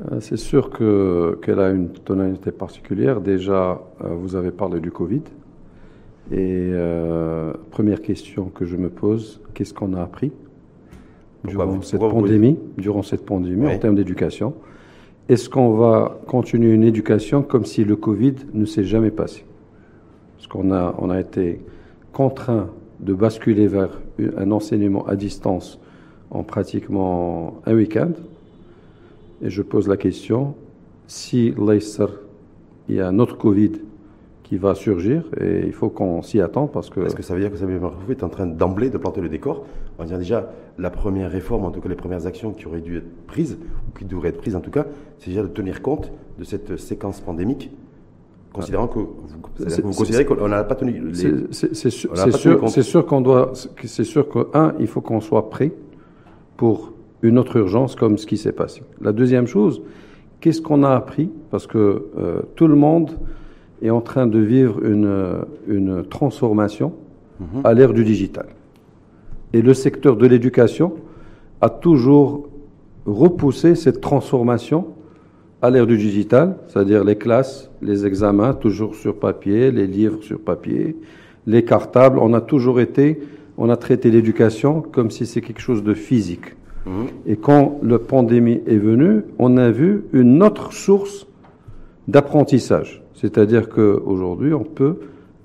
[0.00, 3.20] Euh, C'est sûr que- qu'elle a une tonalité particulière.
[3.20, 5.22] Déjà, euh, vous avez parlé du Covid.
[6.30, 10.32] Et euh, première question que je me pose, qu'est-ce qu'on a appris
[11.44, 13.74] durant cette pourquoi vous pandémie, durant cette pandémie Oui.
[13.74, 14.54] en termes d'éducation?
[15.28, 19.44] Est-ce qu'on va continuer une éducation comme si le Covid ne s'est jamais passé?
[20.36, 21.60] Parce qu'on a, on a été
[22.12, 22.68] contraint
[23.00, 24.00] de basculer vers
[24.36, 25.78] un enseignement à distance
[26.30, 28.10] en pratiquement un week-end.
[29.42, 30.54] Et je pose la question,
[31.06, 32.06] si Leicester,
[32.88, 33.72] il y a un autre Covid
[34.44, 37.00] qui va surgir, et il faut qu'on s'y attende parce que...
[37.00, 39.28] Est-ce que ça veut dire que Samuel Marfouf est en train d'emblée de planter le
[39.28, 39.64] décor
[39.98, 42.98] en disant déjà la première réforme, en tout cas les premières actions qui auraient dû
[42.98, 43.58] être prises,
[43.88, 44.86] ou qui devraient être prises en tout cas,
[45.18, 47.70] c'est déjà de tenir compte de cette séquence pandémique,
[48.52, 51.14] considérant que vous, considérez qu'on n'a pas tenu les...
[51.52, 52.68] C'est- sûr, On c'est sûr, compte.
[52.68, 53.52] c'est sûr qu'on doit,
[53.84, 55.72] c'est sûr que un, il faut qu'on soit prêt
[56.56, 56.91] pour
[57.22, 58.82] une autre urgence comme ce qui s'est passé.
[59.00, 59.82] La deuxième chose,
[60.40, 61.30] qu'est-ce qu'on a appris?
[61.50, 63.12] Parce que euh, tout le monde
[63.80, 66.92] est en train de vivre une, une transformation
[67.42, 67.60] Mhm.
[67.64, 68.46] à l'ère du digital.
[69.52, 70.94] Et le secteur de l'éducation
[71.60, 72.48] a toujours
[73.06, 74.86] repoussé cette transformation
[75.60, 80.40] à l'ère du digital, c'est-à-dire les classes, les examens toujours sur papier, les livres sur
[80.40, 80.96] papier,
[81.46, 82.18] les cartables.
[82.18, 83.20] On a toujours été,
[83.58, 86.54] on a traité l'éducation comme si c'est quelque chose de physique.
[86.86, 87.06] Mhm.
[87.26, 91.26] Et quand la pandémie est venue, on a vu une autre source
[92.08, 93.02] d'apprentissage.
[93.14, 94.96] C'est-à-dire qu'aujourd'hui, on peut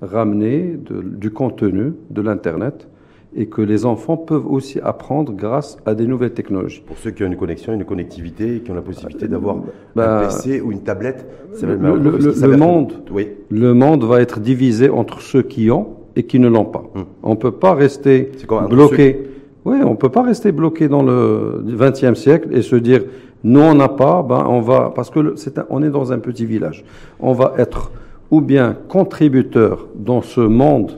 [0.02, 2.88] ramener de- du contenu de l'Internet
[3.36, 6.82] et que les enfants peuvent aussi apprendre grâce à des nouvelles technologies.
[6.86, 9.58] Pour ceux qui ont une connexion, une connectivité, et qui ont la possibilité d'avoir
[9.94, 13.28] Bah, un PC ou une tablette, ça le- le- le- le monde- Oui.
[13.50, 16.84] Le monde va être divisé entre ceux qui ont et qui ne l'ont pas.
[16.96, 17.04] Hum.
[17.22, 18.30] On ne peut pas rester
[18.68, 19.27] bloqué.
[19.68, 23.02] Oui, on ne peut pas rester bloqué dans le XXe siècle et se dire
[23.44, 26.46] nous on n'a pas, ben on va parce que c'est on est dans un petit
[26.46, 26.84] village.
[27.20, 27.90] On va être
[28.30, 30.92] ou bien contributeur dans ce monde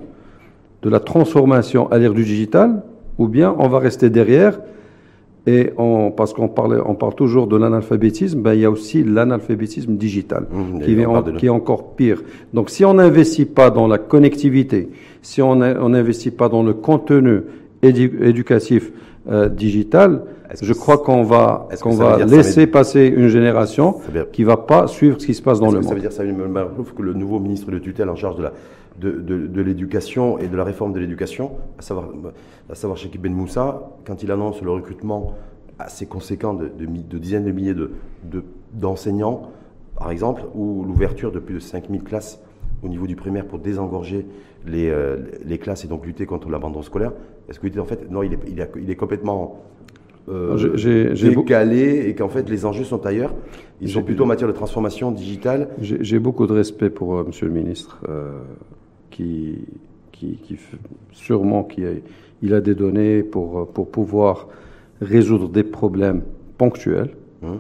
[0.82, 2.82] de la transformation à l'ère du digital,
[3.19, 4.60] ou bien on va rester derrière
[5.47, 9.02] et on, parce qu'on parlait, on parle toujours de l'analphabétisme, ben il y a aussi
[9.04, 12.22] l'analphabétisme digital Hum, qui, est on en- parle de- qui est encore pire.
[12.52, 14.91] Donc si on n'investit pas dans la connectivité,
[15.22, 17.41] si on n'investit pas dans le contenu
[17.82, 18.92] édu- éducatif
[19.30, 20.22] euh, digital,
[20.60, 23.96] je crois qu'on va, qu'on va dire laisser veut- passer une génération
[24.32, 25.94] qui va pas suivre ce qui se passe dans le que Ça monde.
[25.96, 28.52] veut dire, Samuel Marfouf, que le nouveau ministre de tutelle en charge de la
[29.00, 32.08] de, de- de l'éducation et de la réforme de l'éducation, à savoir,
[32.69, 35.34] à savoir Ben Moussa, quand il annonce le recrutement
[35.78, 37.92] assez conséquent de, de dizaines de milliers de-
[38.24, 38.42] de-
[38.74, 39.50] d'enseignants,
[39.96, 42.40] par exemple, ou l'ouverture de plus de 5000 classes
[42.82, 44.26] au niveau du primaire pour désengorger
[44.66, 47.12] les, euh, les classes et donc lutter contre l'abandon scolaire,
[47.48, 49.62] est-ce que vous dites en fait, non, il est, il est, il est complètement
[50.28, 50.56] euh,
[51.14, 53.34] décalé et qu'en fait les enjeux sont ailleurs.
[53.80, 55.69] Ils sont plutôt en matière de transformation digitale.
[55.80, 58.38] J'ai beaucoup de respect pour euh, Monsieur le ministre, euh,
[59.10, 59.58] qui,
[60.12, 60.38] qui,
[61.12, 61.90] sûrement qui a,
[62.42, 64.48] il a des données pour, pour pouvoir
[65.00, 66.22] résoudre des problèmes
[66.58, 67.10] ponctuels.
[67.42, 67.58] Hum.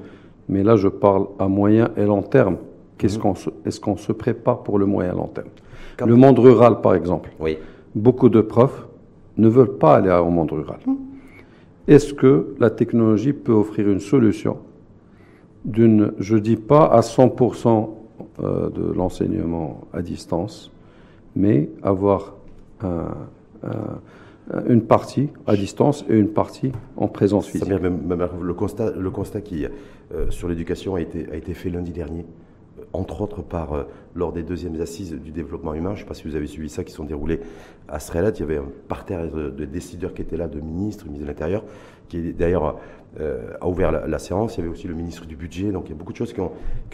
[0.48, 2.58] Mais là, je parle à moyen et long terme.
[3.00, 5.48] Qu'est-ce qu'on se, est-ce qu'on se prépare pour le moyen long terme?
[5.96, 7.30] Quand- Le monde rural, par exemple.
[7.40, 7.56] Oui.
[7.94, 8.86] Beaucoup de profs
[9.38, 10.78] ne veulent pas aller au monde rural.
[11.88, 14.58] Est-ce que la technologie peut offrir une solution
[15.64, 17.96] d'une, je dis pas à 100%
[18.42, 20.70] euh, de l'enseignement à distance,
[21.34, 22.34] mais avoir
[22.82, 23.14] un-
[23.62, 27.68] un- une partie à distance et une partie en présence physique?
[27.70, 32.24] le constat, le constat qui euh, sur l'éducation a été, a été fait lundi dernier,
[32.92, 33.84] entre autres par euh,
[34.14, 35.90] lors des deuxièmes assises du développement humain.
[35.90, 37.40] Je ne sais pas si vous avez suivi ça, qui sont déroulées
[37.88, 38.30] à Srelat.
[38.30, 41.30] Il y avait un parterre de, de décideurs qui étaient là, de ministres, ministre de
[41.30, 41.64] l'Intérieur,
[42.08, 42.78] qui d'ailleurs
[43.18, 44.56] euh, a ouvert la, séance.
[44.56, 45.72] Il y avait aussi le ministre du budget.
[45.72, 46.40] Donc il y a beaucoup de choses qui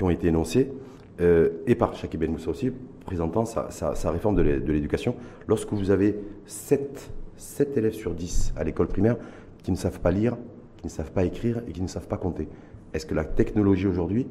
[0.03, 0.73] ont, été énoncées.
[1.21, 2.71] euh, et par Chakib Ben Moussa aussi,
[3.05, 5.15] présentant sa, réforme de l'éducation.
[5.47, 9.17] Lorsque vous avez 7, 7 élèves sur 10 à l'école primaire
[9.63, 10.37] qui ne savent pas lire,
[10.78, 12.49] qui ne savent pas écrire et qui ne savent pas compter,
[12.95, 14.27] est-ce que la technologie aujourd'hui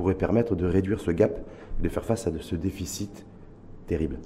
[0.00, 1.38] pourrait permettre de réduire ce gap
[1.78, 3.26] et de faire face à ce déficit
[3.86, 4.16] terrible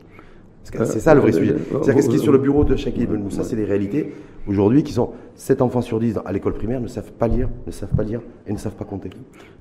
[0.77, 1.53] Euh, C'est ça le vrai euh, sujet.
[1.53, 3.45] euh, C'est-à-dire ce qui est sur le bureau de Ben Moussa, ouais.
[3.45, 4.15] c'est les réalités
[4.47, 7.73] aujourd'hui qui sont 7 enfants sur 10 à l'école primaire ne savent pas lire, ne
[7.73, 9.11] savent pas lire et ne savent pas compter.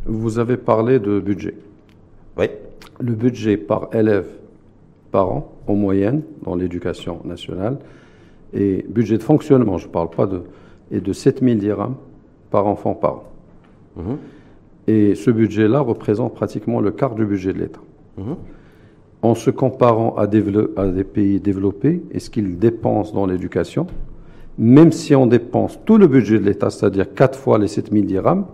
[0.06, 1.56] Vous avez parlé de budget.
[2.38, 2.46] Oui.
[3.02, 4.28] Le budget par élève
[5.12, 7.80] par an, en moyenne, dans l'éducation nationale,
[8.54, 10.42] et budget de fonctionnement, je ne parle pas de,
[10.92, 11.96] est de 7 000 dirhams
[12.52, 13.24] par enfant par an.
[13.98, 14.18] Mhm.
[14.88, 17.80] Et ce budget-là représente pratiquement le quart du budget de l'État.
[18.18, 18.36] Mhm.
[19.22, 23.88] En se comparant à, des pays développés, est-ce qu'ils dépensent dans l'éducation
[24.58, 28.04] Même si on dépense tout le budget de l'État, c'est-à-dire 4 fois les 7 000
[28.06, 28.46] dirhams,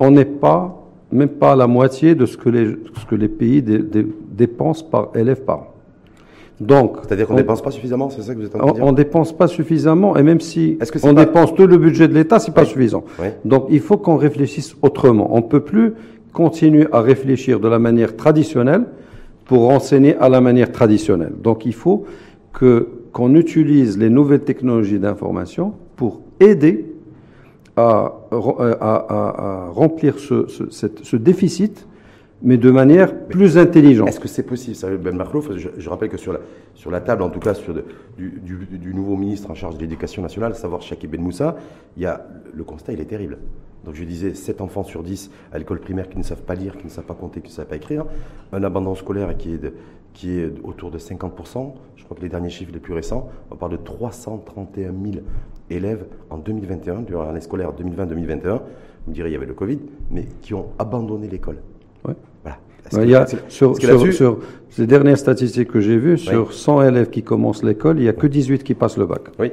[0.00, 3.28] on n'est pas, même pas à la moitié de ce que les, ce que les
[3.28, 5.73] pays dé- dé- dépensent par élève par an.
[6.60, 8.68] Donc, C'est-à-dire qu'on on- ne dépense pas suffisamment, c'est ça que vous êtes en train
[8.68, 11.52] de dire on dépense pas suffisamment, et même si Est-ce que c'est on pas- dépense
[11.54, 13.04] tout le budget de l'État, c'est pas suffisant.
[13.20, 13.26] Oui.
[13.44, 15.34] Donc, il faut qu'on réfléchisse autrement.
[15.36, 15.94] On peut plus
[16.32, 18.84] continuer à réfléchir de la manière traditionnelle
[19.46, 21.32] pour enseigner à la manière traditionnelle.
[21.42, 22.04] Donc, il faut
[22.52, 26.86] que qu'on utilise les nouvelles technologies d'information pour aider
[27.76, 31.86] à, re- à- à- à remplir ce, ce- cette- ce déficit,
[32.44, 34.06] mais de manière plus intelligente.
[34.08, 35.18] Est-ce que c'est possible, ça, Ben
[35.56, 36.40] je, je rappelle que sur la,
[36.74, 37.84] sur la table, en tout cas sur de-
[38.16, 41.56] du, du- du nouveau ministre en charge de l'éducation nationale, à savoir Chaki Ben Moussa,
[41.96, 42.24] il y a,
[42.54, 43.38] le constat, il est terrible.
[43.84, 46.76] Donc je disais, 7 enfants sur 10 à l'école primaire qui ne savent pas lire,
[46.76, 48.04] qui ne savent pas compter, qui ne savent pas écrire,
[48.52, 49.72] un abandon scolaire qui est, de-
[50.12, 53.56] qui est autour de 50%, je crois que les derniers chiffres les plus récents, on
[53.56, 55.24] parle de 331 000
[55.70, 58.60] élèves en 2021, durant l'année scolaire 2020-2021,
[59.06, 59.78] vous me direz, il y avait le Covid,
[60.10, 61.58] mais qui ont abandonné l'école.
[62.06, 62.14] Ouais.
[62.90, 63.04] Voilà.
[63.04, 64.38] Il y a, sur, sur-
[64.78, 68.12] les dernières statistiques que j'ai vues, sur 100 élèves qui commencent l'école, il n'y a
[68.12, 69.22] que 18 qui passent le bac.
[69.38, 69.52] Oui.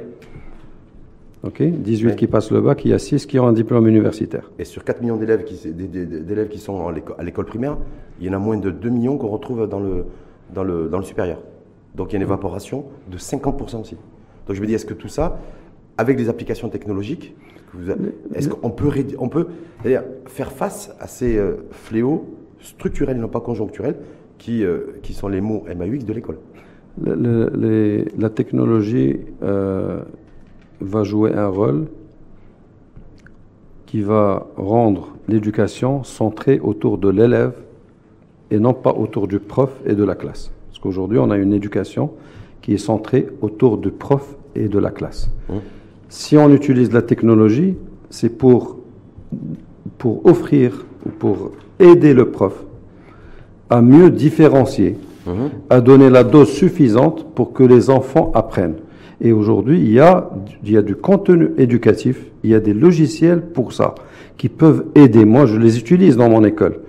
[1.44, 1.60] Ok?
[1.62, 2.16] 18 Ouais.
[2.16, 4.50] qui passent le bac, il y a 6 qui ont un diplôme universitaire.
[4.58, 6.86] Et sur 4 millions d'élèves qui, d'élèves sont
[7.18, 7.78] à l'école primaire,
[8.20, 10.04] il y en a moins de 2 millions qu'on retrouve dans le,
[10.54, 11.38] dans, le, dans le supérieur.
[11.96, 13.96] Donc il y a une évaporation de 50% aussi.
[14.46, 15.40] Donc je me dis, est-ce que tout ça,
[15.98, 17.34] avec des applications technologiques,
[18.34, 19.30] est-ce qu'on peut, on
[20.26, 22.26] faire face à ces euh, fléaux
[22.62, 23.96] structurels et non pas conjoncturels
[24.38, 26.38] qui, euh, qui sont les mots MAUX de l'école
[27.02, 30.00] Le- le- les- la technologie euh,
[30.80, 31.86] va jouer un rôle
[33.86, 37.52] qui va rendre l'éducation centrée autour de l'élève
[38.50, 40.50] et non pas autour du prof et de la classe.
[40.68, 42.10] Parce qu'aujourd'hui, on a une éducation
[42.62, 45.30] qui est centrée autour du prof et de la classe.
[45.48, 45.54] Mmh.
[46.08, 47.76] Si on utilise la technologie,
[48.10, 48.78] c'est pour,
[49.98, 50.84] pour offrir
[51.18, 52.64] pour aider le prof
[53.70, 54.96] à mieux différencier,
[55.70, 58.76] à donner la dose suffisante pour que les enfants apprennent.
[59.20, 60.30] Et aujourd'hui, il y a,
[60.64, 63.94] il y a du contenu éducatif, il y a des logiciels pour ça,
[64.36, 65.24] qui peuvent aider.
[65.24, 66.80] Moi, je les utilise dans mon école.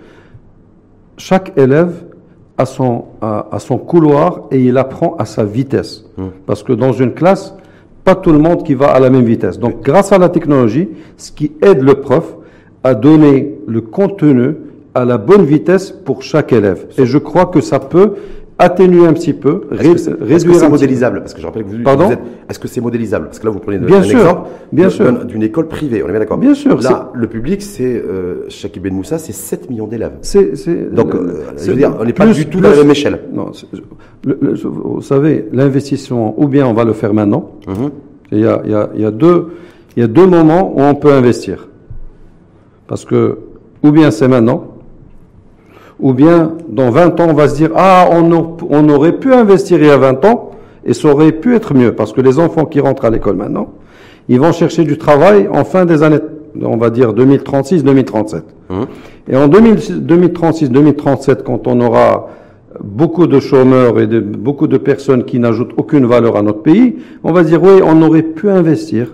[1.15, 1.93] Chaque élève
[2.57, 6.05] a son, a, a son couloir et il apprend à sa vitesse.
[6.45, 7.55] Parce que dans une classe,
[8.03, 9.59] pas tout le monde qui va à la même vitesse.
[9.59, 12.35] Donc, grâce à la technologie, ce qui aide le prof
[12.83, 14.55] à donner le contenu
[14.95, 16.85] à la bonne vitesse pour chaque élève.
[16.97, 18.13] Et je crois que ça peut
[18.59, 21.19] atténuer un petit peu, Est-ce ré- que c'est- est-ce que réduire c'est modélisable?
[21.21, 22.05] Parce que je rappelle que vous, Pardon?
[22.05, 22.19] vous êtes.
[22.47, 23.25] Est-ce que c'est modélisable?
[23.25, 24.41] Parce que là, vous prenez Bien un sûr, exemple
[24.71, 24.89] bien
[25.25, 26.03] d'une école privée.
[26.03, 29.33] On est bien d'accord Bien sûr, Là, le public, c'est euh, Chaki Ben Moussa, c'est
[29.33, 30.11] 7 millions d'élèves.
[30.21, 32.75] C'est, c'est- Donc, euh, je veux dire, on n'est pas du tout plus- dans la
[32.75, 33.21] même échelle.
[33.33, 33.47] Non,
[34.25, 37.53] le- le- vous savez, l'investissement, ou bien on va le faire maintenant.
[37.67, 37.89] Mhm.
[38.31, 39.47] Il y a, il y a- il y a deux,
[39.97, 41.69] il y a deux moments où on peut investir.
[42.87, 43.37] Parce que,
[43.83, 44.65] ou bien c'est maintenant,
[45.99, 49.33] ou bien dans 20 ans, on va se dire, ah, on, au- on aurait pu
[49.33, 50.51] investir il y a 20 ans,
[50.85, 51.93] et ça aurait pu être mieux.
[51.93, 53.69] Parce que les enfants qui rentrent à l'école maintenant,
[54.27, 56.19] ils vont chercher du travail en fin des années,
[56.61, 58.43] on va dire 2036, 2037.
[59.29, 62.29] Et en 2036, 2037, quand on aura
[62.83, 66.95] beaucoup de chômeurs et de, beaucoup de personnes qui n'ajoutent aucune valeur à notre pays,
[67.23, 69.13] on va dire, oui, on aurait pu investir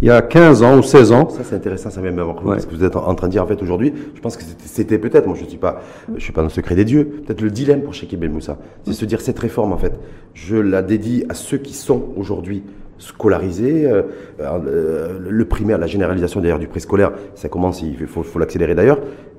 [0.00, 1.28] il y a 15 ans ou 16 ans.
[1.28, 2.34] Ça, c'est intéressant, ça vient me Ouais.
[2.44, 4.98] parce que vous êtes en train de dire, en fait, aujourd'hui, je pense que c'était-
[4.98, 5.80] peut-être, moi, je ne suis pas,
[6.14, 8.58] je suis pas dans le secret des dieux, peut-être le dilemme pour Cheikh Ben Moussa.
[8.84, 9.92] C'est se dire, cette réforme, en fait,
[10.34, 12.62] je la dédie à ceux qui sont aujourd'hui
[12.98, 14.02] scolarisés, euh,
[14.40, 18.98] euh, le primaire, la généralisation d'ailleurs du préscolaire, ça commence, il faut, faut l'accélérer d'ailleurs,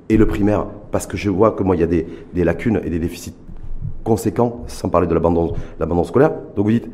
[0.10, 2.80] et le primaire, parce que je vois que moi, il y a des, des lacunes
[2.84, 3.34] et des déficits
[4.04, 6.32] conséquents, sans parler de l'abandon scolaire.
[6.56, 6.90] Donc vous dites,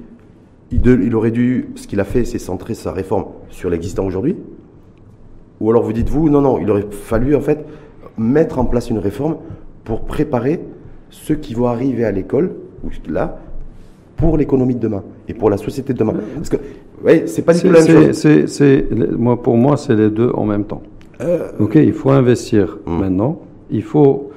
[0.71, 4.35] il, aurait dû, ce qu'il a fait, c'est centrer sa réforme sur l'existant aujourd'hui
[5.59, 7.65] Ou alors vous dites-vous, non, non, il aurait fallu en fait
[8.17, 9.37] mettre en place une réforme
[9.83, 10.59] pour préparer
[11.09, 12.51] ceux qui vont arriver à l'école,
[12.83, 13.39] ou là,
[14.17, 16.13] pour l'économie de demain et pour la société de demain.
[16.35, 16.57] Parce que,
[17.05, 18.47] oui, c'est pas du tout C'est, la même c'est- chose.
[18.47, 20.81] c'est- c'est- moi, pour moi, c'est les deux en même temps.
[21.21, 22.99] Euh, Ok, il faut investir Hmm.
[22.99, 23.39] maintenant.
[23.69, 24.31] Il faut,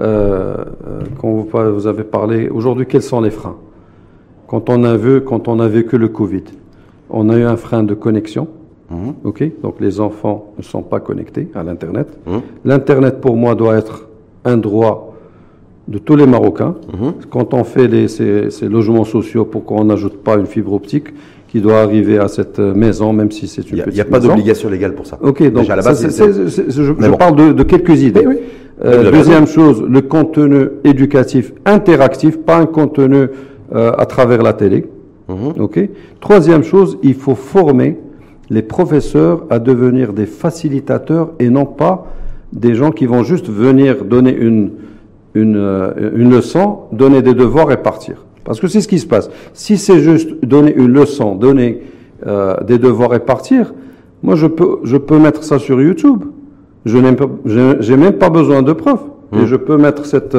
[0.00, 3.56] euh, euh, quand vous avez parlé, aujourd'hui, quels sont les freins?
[4.52, 6.42] Quand on, a vu, quand on a vécu le Covid,
[7.08, 8.48] on a eu un frein de connexion.
[8.90, 9.14] Mhm.
[9.24, 12.08] Ok, donc les enfants ne sont pas connectés à l'Internet.
[12.26, 12.40] Mhm.
[12.66, 14.08] L'Internet, pour moi, doit être
[14.44, 15.14] un droit
[15.88, 16.74] de tous les Marocains.
[16.92, 17.12] Mhm.
[17.30, 21.06] Quand on fait les, ces, ces logements sociaux, pourquoi on n'ajoute pas une fibre optique
[21.48, 23.98] qui doit arriver à cette euh, maison, même si c'est une n'y a, petite il
[23.98, 25.18] y a pas d'obligation légale pour ça.
[25.22, 27.16] Ok, donc Déjà, à la base, c'est- c'est- je, Mais je bon.
[27.16, 28.26] parle de, de quelques idées.
[28.26, 28.42] Oui, oui.
[28.84, 33.28] Euh, deuxième chose, le contenu éducatif interactif, pas un contenu
[33.74, 34.84] euh, à travers la télé.
[35.28, 35.88] Mhm.
[36.20, 37.98] Troisième chose, il faut former
[38.50, 42.06] les professeurs à devenir des facilitateurs et non pas
[42.52, 44.72] des gens qui vont juste venir donner une,
[45.34, 48.26] une, euh, une leçon, donner des devoirs et partir.
[48.44, 49.30] Parce que c'est ce qui se passe.
[49.54, 51.82] Si c'est juste donner une leçon, donner
[52.26, 53.72] euh, des devoirs et partir,
[54.22, 56.24] moi je peux, je peux mettre ça sur YouTube.
[56.84, 59.00] Je n'ai même pas besoin de preuves.
[59.34, 60.36] Et je peux mettre cette,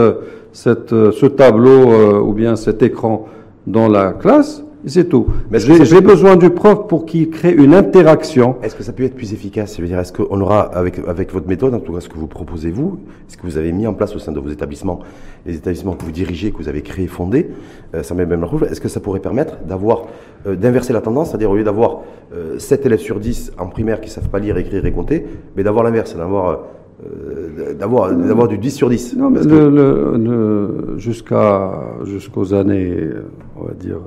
[0.53, 3.27] cette, euh, ce tableau euh, ou bien cet écran
[3.67, 5.27] dans la classe, c'est tout.
[5.51, 8.57] J'ai besoin du prof pour qu'il crée une interaction.
[8.61, 9.77] Est-ce que ça peut être plus efficace?
[9.77, 12.17] Je veux dire, est-ce qu'on aura, avec, avec votre méthode, en tout cas ce que
[12.17, 14.99] vous proposez vous, ce que vous avez mis en place au sein de vos établissements,
[15.45, 17.49] les établissements que vous dirigez, que vous avez créés, fondés,
[17.95, 20.03] euh, ça met même la rouge, est-ce que ça pourrait permettre d'avoir,
[20.47, 22.01] euh, d'inverser la tendance, c'est-à-dire au lieu d'avoir
[22.33, 25.63] euh, 7 élèves sur 10 en primaire qui savent pas lire, écrire et compter, mais
[25.63, 26.59] d'avoir l'inverse, d'avoir
[27.05, 31.73] euh, d'avoir d'avoir du 10 sur 10 Non, mais Parce que- le, le- le- jusqu'à
[32.05, 33.23] jusqu'aux années, euh,
[33.59, 33.99] on va dire,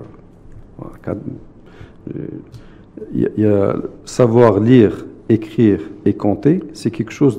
[1.02, 1.18] quatre-
[2.14, 2.20] euh,
[3.14, 3.72] il y a- il
[4.04, 7.36] savoir lire, écrire et compter, c'est quelque chose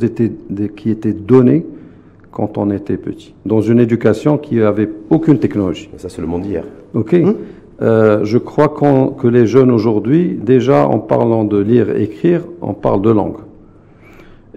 [0.75, 1.65] qui était donné
[2.31, 5.89] quand on était petit, dans une éducation qui avait aucune technologie.
[5.97, 6.65] Ça, c'est le monde d'hier.
[6.93, 7.15] Ok.
[7.81, 12.41] Euh, je crois qu'on- que les jeunes aujourd'hui, déjà en parlant de lire et écrire,
[12.61, 13.37] on parle de langue.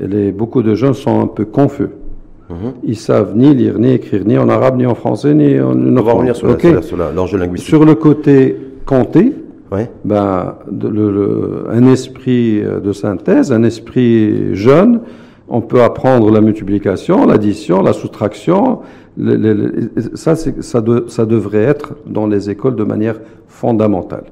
[0.01, 1.89] Les- beaucoup de jeunes sont un peu confus.
[2.83, 5.97] Ils savent ni lire, ni écrire, ni en arabe, ni en français, ni en une
[5.97, 6.63] On va revenir sur la- Ok.
[6.63, 7.69] sur la- sur la- l'enjeu linguistique.
[7.69, 8.57] Sur le côté
[9.71, 9.89] Ouais.
[10.05, 15.01] ben, de- le- le- un esprit euh, de synthèse, un esprit jeune,
[15.49, 18.81] on peut apprendre la multiplication, l'addition, la soustraction.
[19.17, 23.21] le- le- le- ça, c'est- ça, de- ça devrait être dans les écoles de manière
[23.49, 24.25] fondamentale.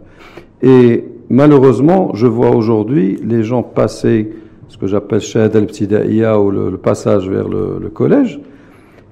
[0.63, 4.31] Et malheureusement, je vois aujourd'hui les gens passer
[4.69, 8.41] ce que j'appelle shahad al-ibtidaïya ou le, passage vers le, le collège,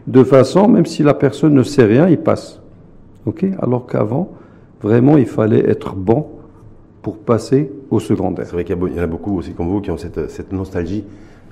[0.06, 2.60] de façon, même si la personne ne sait rien, il passe.
[3.25, 3.44] Ok?
[3.60, 4.32] Alors qu'avant,
[4.82, 6.26] vraiment, il fallait être bon
[7.02, 8.46] pour passer au secondaire.
[8.46, 11.04] C'est vrai qu'il y en a beaucoup aussi comme vous qui ont cette, cette nostalgie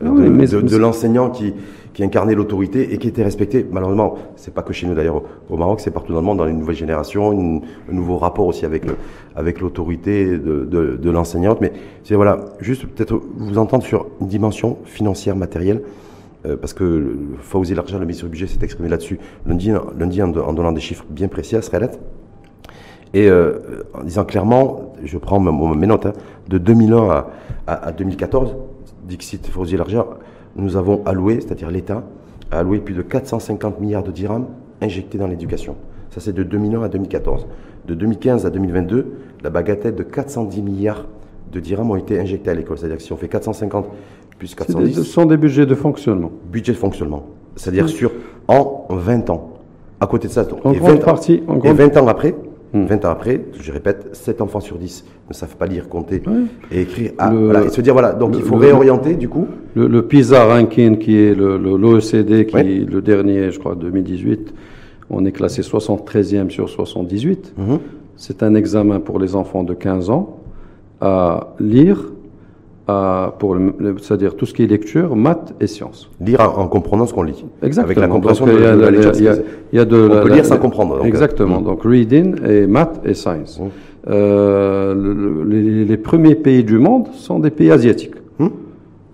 [0.02, 1.54] de, oui, mais- de- de l'enseignant qui,
[1.92, 3.64] qui incarnait l'autorité et qui était respecté.
[3.70, 6.44] Malheureusement, c'est pas que chez nous d'ailleurs au, Maroc, c'est partout dans le monde, dans
[6.44, 8.96] les nouvelles générations, une- un nouveau rapport aussi avec le,
[9.36, 11.60] avec l'autorité de, de, de l'enseignante.
[11.60, 11.72] Mais
[12.02, 15.82] c'est voilà, juste peut-être vous entendre sur une dimension financière, matérielle.
[16.46, 20.30] euh, parce que Fawzi Larja, le ministre du budget, s'est exprimé là-dessus lundi, lundi en,
[20.36, 21.90] en donnant des chiffres bien précis à Srelet.
[23.14, 26.12] Et euh, en disant clairement, je prends mon- mes notes, hein,
[26.48, 27.30] de 2001 à,
[27.66, 28.56] à- à 2014,
[29.08, 30.06] Dixit Fawzi Larja,
[30.56, 32.04] nous avons alloué, c'est-à-dire l'État,
[32.50, 34.46] a alloué plus de 450 milliards de dirhams
[34.80, 35.76] injectés dans l'éducation.
[36.10, 37.46] Ça, c'est de 2001 à 2014.
[37.86, 39.06] De 2015 à 2022,
[39.42, 41.06] la bagatelle de 410 milliards
[41.52, 42.78] de dirhams ont été injectés à l'école.
[42.78, 43.86] C'est-à-dire que si on fait 450
[44.38, 46.30] plus C'est des- 410, Ce sont des budgets de fonctionnement.
[46.50, 47.24] budget de fonctionnement.
[47.56, 48.10] C'est-à-dire sur
[48.48, 49.50] en 20 ans.
[50.00, 51.96] À côté de ça, donc, En et grande 20 ans- partie, en et grande- 20
[51.96, 52.34] ans après,
[52.74, 52.86] Hmm.
[52.86, 56.20] 20 ans après, je répète, 7 enfants sur 10 ne savent pas lire, compter
[56.72, 57.12] et écrire.
[57.18, 59.46] Ah, Le- voilà, et se dire, voilà, donc le- il faut le- réorienter du coup.
[59.76, 64.52] Le, PISA ranking, qui est l'OECD, qui est le dernier, je crois, 2018,
[65.08, 67.54] on est classé 73e sur 78.
[67.56, 67.78] Mhm.
[68.16, 70.38] C'est un examen pour les enfants de 15 ans
[71.00, 72.12] à lire,
[72.86, 73.56] à, pour
[74.02, 76.10] c'est-à-dire tout ce qui est lecture, maths et sciences.
[76.20, 77.44] Lire en, en comprenant ce qu'on lit.
[77.62, 77.84] Exactement.
[77.86, 79.12] Avec la compréhension Donc, de, il y a de la la- lecture.
[79.16, 81.06] il y a- c'est- il y a de On la- peut lire sans comprendre, donc,
[81.06, 81.58] Exactement.
[81.60, 83.58] euh, Donc reading et maths et science.
[83.58, 83.64] Mmh.
[84.10, 88.14] Euh, le- le- les, les premiers pays du monde sont des pays asiatiques.
[88.38, 88.48] Mmh.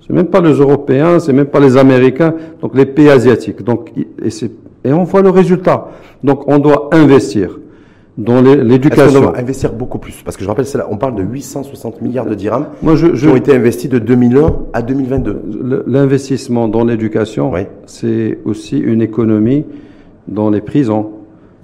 [0.05, 3.63] C'est même pas les Européens, c'est même pas les Américains, donc les pays asiatiques.
[3.63, 4.29] Donc et,
[4.85, 5.89] et on voit le résultat.
[6.25, 7.59] Donc on doit investir
[8.19, 9.21] dans Est-ce qu'on l'éducation.
[9.21, 10.23] doit investir beaucoup plus?
[10.25, 13.27] Parce que je rappelle, là, on parle de 860 milliards de dirhams Moi, je, qui
[13.29, 15.41] ont été investis de 2001 à 2022.
[15.63, 17.61] le- l'investissement dans l'éducation, Oui.
[17.87, 19.65] c'est aussi une économie
[20.29, 21.11] dans les prisons,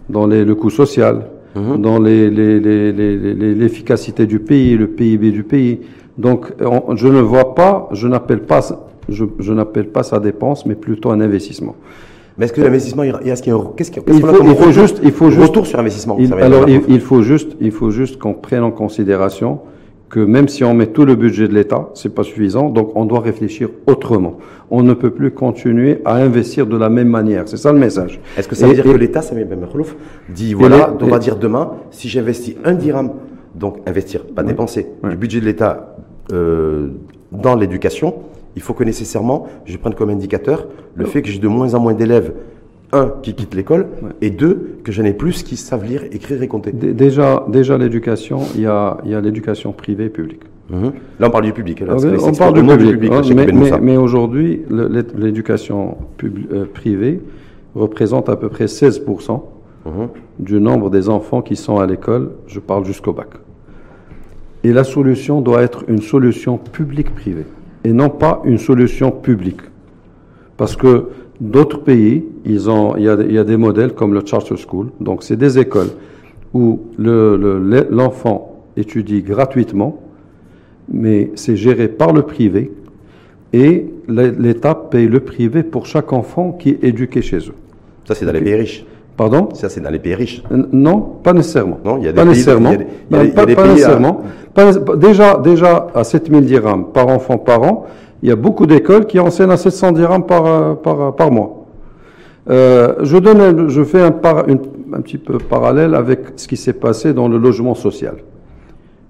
[0.09, 1.27] dans les- le coût social,
[1.57, 1.81] Mhm.
[1.83, 5.81] dans les- les- l'efficacité du pays, le PIB du pays.
[6.19, 8.61] Donc, on- je ne vois pas, je n'appelle pas,
[9.09, 11.75] je, je n'appelle pas ça dépense, mais plutôt un investissement.
[12.39, 14.45] Mais est-ce que l'investissement, il y a- est-ce qu'il y a qu'est-ce qu'il Il faut-
[14.69, 16.17] il juste- il faut juste- retour sur investissement.
[16.19, 19.61] Il- alors, il, faut juste, il faut juste qu'on prenne en considération
[20.11, 22.69] que même si on met tout le budget de l'État, c'est pas suffisant.
[22.69, 24.37] Donc, on doit réfléchir autrement.
[24.71, 27.45] On ne peut plus continuer à investir de la même manière.
[27.47, 28.21] C'est ça le message.
[28.37, 29.67] Est-ce que ça Et- veut dire et- que l'État, ça met même
[30.29, 33.13] dit voilà, on va dire demain, si j'investis un dirham,
[33.55, 35.97] donc investir, pas dépenser, du budget de l'État
[36.33, 36.89] euh,
[37.33, 38.15] dans l'éducation,
[38.57, 41.81] il faut que nécessairement, je prenne comme indicateur le fait que j'ai de moins en
[41.81, 42.33] moins d'élèves,
[42.93, 43.87] un, qui quittent l'école,
[44.23, 46.73] et deux, que j'en ai plus qui savent lire, écrire et compter.
[46.73, 50.43] Dé- Déjà, déjà l'éducation, il y a, il y a l'éducation privée et publique.
[50.71, 50.93] Mhm.
[51.21, 51.81] Là, on parle du public.
[51.81, 53.13] là, on parle du public.
[53.13, 53.79] hein, chez mais Moussa.
[53.79, 54.63] mais- mais aujourd'hui,
[55.17, 57.21] l'éducation euh, privée
[57.75, 59.45] représente à peu près 16%
[59.85, 60.09] Mhm.
[60.41, 62.31] du nombre des enfants qui sont à l'école.
[62.47, 63.29] Je parle jusqu'au bac.
[64.65, 67.45] Et la solution doit être une solution publique-privée
[67.87, 69.61] et non pas une solution publique.
[70.57, 71.07] Parce que
[71.41, 74.57] d'autres pays, ils ont, il, y a, il y a des modèles comme le Charter
[74.57, 74.89] School.
[75.01, 75.91] Donc, c'est des écoles
[76.53, 80.01] où le- le- l'enfant étudie gratuitement,
[80.93, 82.73] mais c'est géré par le privé
[83.53, 87.55] et l'É- l'État paye le privé pour chaque enfant qui est éduqué chez eux.
[88.05, 88.85] Ça, c'est dans les pays riches.
[89.17, 90.43] Pardon Ça, c'est dans les pays riches.
[90.51, 91.79] N- Non, pas nécessairement.
[91.85, 92.71] Non, il y a des pas pays- nécessairement.
[92.71, 93.63] il y a des- il y a Non, des- il y a pas, des pas
[93.63, 94.21] pays à- nécessairement.
[94.55, 97.87] Pas déjà, déjà, à 7000 dirhams par enfant par an,
[98.23, 101.67] il y a beaucoup d'écoles qui enseignent à 700 dirhams par, euh, par, par mois.
[102.49, 104.61] Euh, je, donne, je fais un, par- une-
[104.93, 108.17] un petit peu parallèle avec ce qui s'est passé dans le logement social.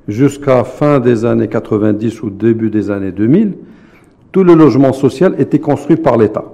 [0.08, 3.54] Jusqu'à fin des années 90 ou début des années 2000,
[4.32, 6.44] tout le logement social était construit par l'État.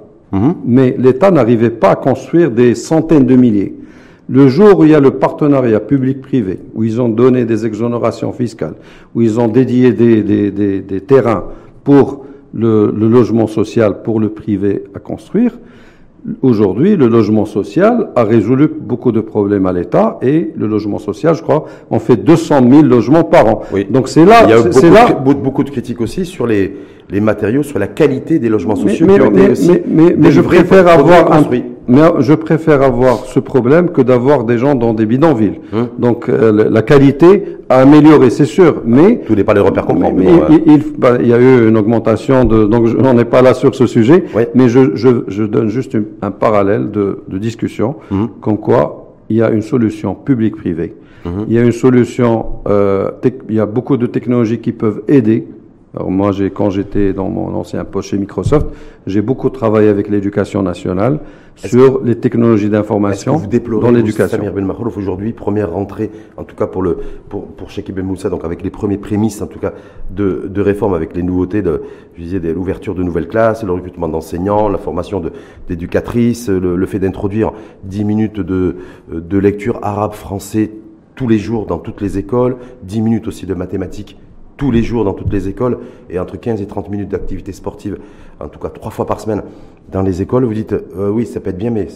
[0.64, 3.74] Mais l'État n'arrivait pas à construire des centaines de milliers.
[4.28, 8.32] Le jour où il y a le partenariat public-privé, où ils ont donné des exonérations
[8.32, 8.74] fiscales,
[9.14, 11.44] où ils ont dédié des, des- des- des terrains
[11.84, 12.24] pour
[12.54, 15.58] le, le logement social, pour le privé à construire,
[16.40, 21.34] Aujourd'hui, le logement social a résolu beaucoup de problèmes à l'État et le logement social,
[21.34, 23.62] je crois, on fait 200 000 logements par an.
[23.72, 23.86] Oui.
[23.90, 25.08] Donc c'est là, Il y a beaucoup, là.
[25.10, 26.76] de, beaucoup- beaucoup de critiques aussi sur les,
[27.10, 30.30] les matériaux, sur la qualité des logements sociaux mais- qui ont mais- été aussi mais-
[30.30, 31.42] je préfère avoir un.
[31.88, 35.60] Mais je préfère avoir ce problème que d'avoir des gens dans des bidonvilles.
[35.72, 35.88] Hum.
[35.98, 40.12] Donc euh, la- qualité a amélioré, c'est sûr, mais Tout n'est pas les repères complets.
[40.12, 42.86] mais mais bon, il, euh, il- bah, il y a eu une augmentation de, donc
[42.86, 44.48] je- on n'est pas là sur ce sujet, Ouais.
[44.54, 48.28] mais je, je, je donne juste une- un parallèle de, de discussion, Mhm.
[48.40, 50.94] comme quoi il y a une solution publique-privée.
[51.24, 51.44] Mhm.
[51.48, 53.10] Il y a une solution, euh,
[53.48, 55.46] il y a beaucoup de technologies qui peuvent aider.
[55.94, 58.66] Alors moi, j'ai, quand j'étais dans mon ancien poste chez Microsoft,
[59.06, 61.20] j'ai beaucoup travaillé avec l'éducation nationale
[61.54, 63.34] sur les technologies que d'information
[63.82, 64.38] dans l'éducation.
[64.38, 66.96] Samir Ben Makhlouf, aujourd'hui, première rentrée, en tout cas pour, le,
[67.28, 69.74] pour, pour Sheikh Ben Moussa, donc avec les premiers prémices, en tout cas,
[70.10, 71.82] de, de réforme, avec les nouveautés, de,
[72.16, 75.32] je disais, de l'ouverture de nouvelles classes, le recrutement d'enseignants, la formation de-
[75.68, 77.52] d'éducatrices, le, le fait d'introduire
[77.84, 78.76] 10 minutes de,
[79.12, 80.70] de lecture arabe-français
[81.16, 84.16] tous les jours dans toutes les écoles, 10 minutes aussi de mathématiques
[84.56, 85.78] tous les jours dans toutes les écoles
[86.10, 87.98] et entre 15 et 30 minutes d'activité sportive,
[88.40, 89.42] en tout cas trois fois par semaine
[89.90, 91.88] dans les écoles, vous dites euh, oui, ça peut être bien, mais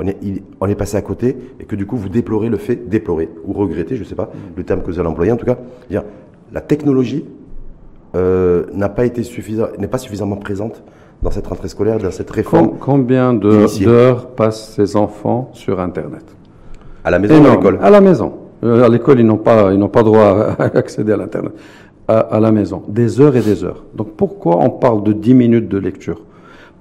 [0.00, 2.56] on est, il- on est passé à côté et que du coup vous déplorez le
[2.56, 5.36] fait, déplorer ou regretter, je ne sais pas le terme que vous allez employer en
[5.36, 5.58] tout cas,
[5.90, 6.02] dire
[6.52, 7.24] la technologie
[8.14, 10.82] euh, n'a pas été suffisant, n'est pas suffisamment présente
[11.22, 16.24] dans cette rentrée scolaire, dans cette réforme Com- combien d'heures passent ces enfants sur Internet?
[17.04, 17.78] À la maison ou à l'école?
[17.82, 18.32] À la maison.
[18.62, 21.52] Euh, À l'école, ils n'ont pas, ils n'ont pas droit à accéder à l'Internet.
[22.06, 22.82] À, à la maison.
[22.88, 23.82] Des heures et des heures.
[23.94, 26.20] Donc pourquoi on parle de 10 minutes de lecture?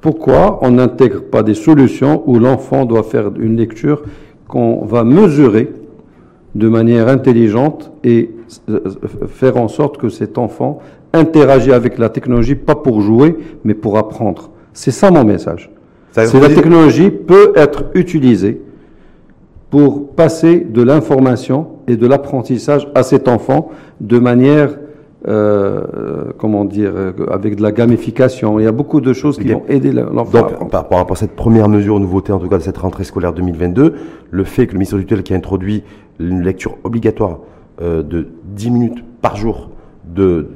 [0.02, 4.04] Pourquoi on n'intègre pas des solutions où l'enfant doit faire une lecture
[4.50, 5.72] qu'on va mesurer
[6.56, 8.32] de manière intelligente et
[8.70, 8.82] euh,
[9.28, 10.80] faire en sorte que cet enfant
[11.14, 14.50] interagit avec la technologie, pas pour jouer, mais pour apprendre?
[14.74, 15.72] C'est ça mon message.
[16.12, 18.62] Ça C'est la dire- technologie peut être utilisée
[19.70, 23.70] pour passer de l'information et de l'apprentissage à cet enfant
[24.02, 24.78] de manière,
[25.28, 28.60] euh, comment dire, euh, avec de la gamification.
[28.60, 31.36] Il y a beaucoup de choses qui vont aider l'enfant Donc, par rapport à cette
[31.36, 33.96] première mesure, nouveauté en tout cas de cette rentrée scolaire 2022,
[34.30, 35.84] le fait que le ministère du tutelle qui a introduit
[36.20, 37.40] une lecture obligatoire
[37.82, 39.70] euh, de 10 minutes par jour
[40.06, 40.50] de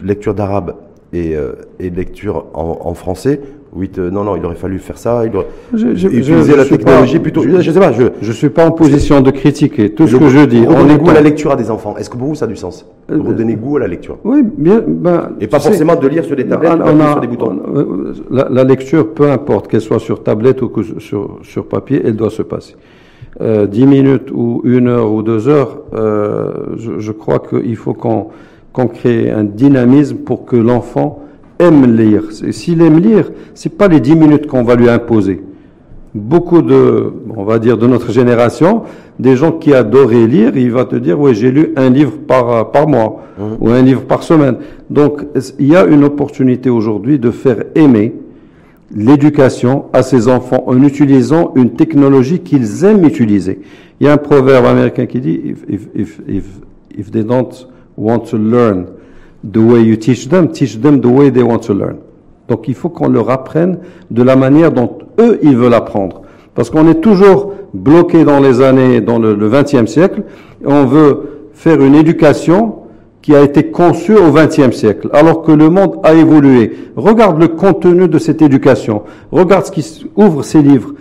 [0.00, 0.76] lecture d'arabe
[1.12, 3.40] et, euh, et de lecture en, en français,
[3.74, 6.56] oui, te- non, non, il aurait fallu faire ça, il aurait Je- je- utiliser je-
[6.56, 7.42] la technologie pas- plutôt.
[7.42, 8.32] je- Je, sais pas, je.
[8.32, 10.62] Suis pas en position de critiquer tout ce que je dis.
[10.66, 11.96] On Redonner goût à la lecture à des enfants.
[11.96, 12.86] Est-ce que pour vous ça a du sens?
[13.10, 14.18] Euh, Redonner goût à la lecture.
[14.24, 14.82] Oui, bien.
[14.86, 17.58] Ben, Et pas sais, forcément de lire sur des tablettes, on- a- sur des boutons.
[17.66, 21.66] on- euh, la, la lecture, peu importe qu'elle soit sur tablette ou que sur, sur
[21.66, 22.74] papier, elle doit se passer.
[23.40, 27.94] Euh, 10 minutes ou une heure ou deux heures, euh, je, je crois qu'il faut
[27.94, 28.26] qu'on
[28.74, 31.20] qu'on crée un dynamisme pour que l'enfant
[31.58, 32.24] aime lire.
[32.30, 35.42] C'est- S'il aime lire, c'est pas les 10 minutes qu'on va lui imposer.
[36.14, 38.82] Beaucoup de, on va dire de notre génération,
[39.18, 42.70] des gens qui adoraient lire, il va te dire, oui, j'ai lu un livre par,
[42.70, 43.22] par mois
[43.60, 44.56] ou un livre par semaine.
[44.90, 45.22] Donc,
[45.58, 48.12] il y a une opportunité aujourd'hui de faire aimer
[48.94, 53.60] l'éducation à ces enfants en utilisant une technologie qu'ils aiment utiliser.
[54.00, 56.44] Il y a un proverbe américain qui dit, if, if, if,
[56.98, 58.84] if they don't want to learn
[59.44, 61.96] the way you teach them, teach them the way they want to learn.
[62.48, 63.78] Donc il faut qu'on leur apprenne
[64.10, 66.22] de la manière dont eux, ils veulent apprendre.
[66.54, 70.22] Parce qu'on est toujours bloqué dans les années, dans le, 20e siècle,
[70.64, 72.76] on veut faire une éducation
[73.22, 76.72] qui a été conçue au 20e siècle, alors que le monde a évolué.
[76.96, 79.02] Regarde le contenu de cette éducation.
[79.30, 80.92] Regarde ce qui ouvre ces livres.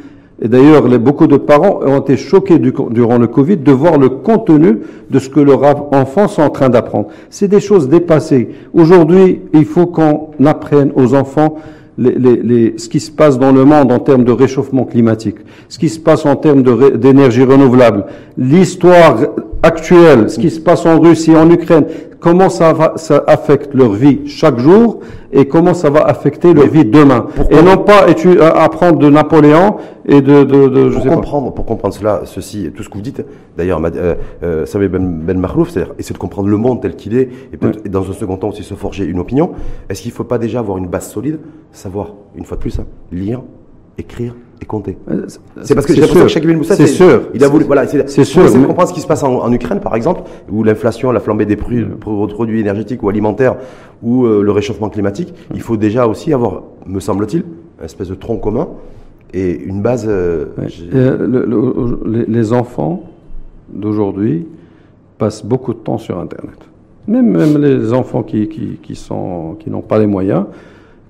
[0.44, 4.10] Et d'ailleurs, beaucoup de parents ont été choqués du- durant le Covid de voir le
[4.10, 7.10] contenu de ce que leurs enfants sont en train d'apprendre.
[7.30, 8.50] C'est des choses dépassées.
[8.74, 11.58] Aujourd'hui, il faut qu'on apprenne aux enfants
[12.00, 15.36] ce qui se passe dans le monde en termes de réchauffement climatique,
[15.70, 16.64] ce qui se passe en termes
[16.98, 18.06] d'énergie renouvelable,
[18.38, 19.18] l'histoire
[19.63, 21.86] actuelle, ce qui se passe en Russie, en Ukraine,
[22.19, 25.00] comment ça, va, ça affecte leur vie chaque jour
[25.34, 27.28] et comment ça va affecter leur vie demain.
[27.50, 30.43] et non pas euh, apprendre de Napoléon et de...
[30.43, 31.56] de, de je pour, sais comprendre, pas.
[31.56, 33.24] pour comprendre cela, ceci, tout ce que vous dites,
[33.58, 37.30] d'ailleurs, euh, euh, Ben, ben Mahlouf, c'est-à-dire essayer de comprendre le monde tel qu'il est
[37.52, 39.52] et, peut dans un second temps aussi se forger une opinion,
[39.89, 41.39] est-ce qu'il ne faut pas déjà avoir une base solide,
[41.71, 43.41] savoir, une fois de plus, hein, lire,
[44.02, 44.98] écrire, et compter.
[45.10, 45.26] Euh,
[45.64, 47.24] c'est parce que j'ai l'impression que Sheikh Moussa, c'est sûr.
[47.34, 48.44] Il a voulu, voilà, c'est sûr.
[48.44, 48.66] Mais...
[48.66, 51.84] comprendre ce qui se passe en, Ukraine, par exemple, où l'inflation, la flambée des prix,
[51.84, 53.56] produits énergétiques ou alimentaires,
[54.04, 57.44] ou euh, le réchauffement climatique, il faut déjà aussi avoir, me semble-t-il,
[57.80, 58.68] une espèce de tronc commun
[59.34, 60.06] et une base.
[60.08, 60.46] Euh,
[62.06, 63.04] les, enfants
[63.74, 64.46] d'aujourd'hui
[65.18, 66.58] passent beaucoup de temps sur Internet.
[67.08, 70.46] Même, même les enfants qui, qui, qui sont, qui n'ont pas les moyens,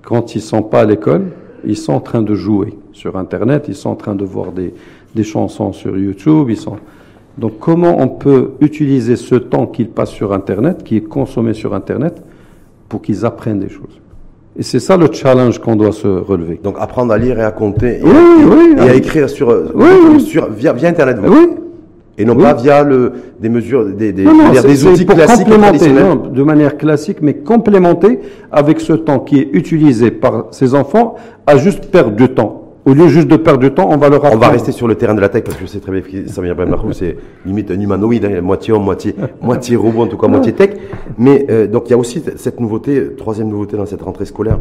[0.02, 1.26] quand ils sont pas à l'école,
[1.64, 4.72] ils sont en train de jouer sur Internet, ils sont en train de voir des,
[5.14, 6.76] des chansons sur YouTube, ils sont...
[7.38, 11.74] Donc comment on peut utiliser ce temps qu'ils passent sur Internet, qui est consommé sur
[11.74, 12.22] Internet,
[12.88, 14.00] pour qu'ils apprennent des choses?
[14.58, 16.60] Et c'est ça le challenge qu'on doit se relever.
[16.62, 19.48] Donc apprendre à lire et à compter et, oui, à, oui, et à, écrire sur,
[20.20, 21.16] sur via, via, Internet.
[21.26, 21.56] Oui.
[22.18, 25.48] Et non pas via le, des mesures, des, des, non, non, des outils pour classiques
[25.48, 31.14] non, de manière classique, mais complémenter avec ce temps qui est utilisé par ces enfants
[31.46, 32.61] à juste perdre du temps.
[32.84, 34.36] Au lieu juste de perdre du temps, on va leur apprendre.
[34.36, 36.00] On va rester sur le terrain de la tech parce que je sais très bien
[36.00, 37.16] que Samir Ben c'est
[37.46, 40.70] limite un humanoïde, hein, moitié homme, moitié, moitié robot, en tout cas moitié tech.
[41.16, 44.58] Mais euh, donc il y a aussi cette nouveauté, troisième nouveauté dans cette rentrée scolaire,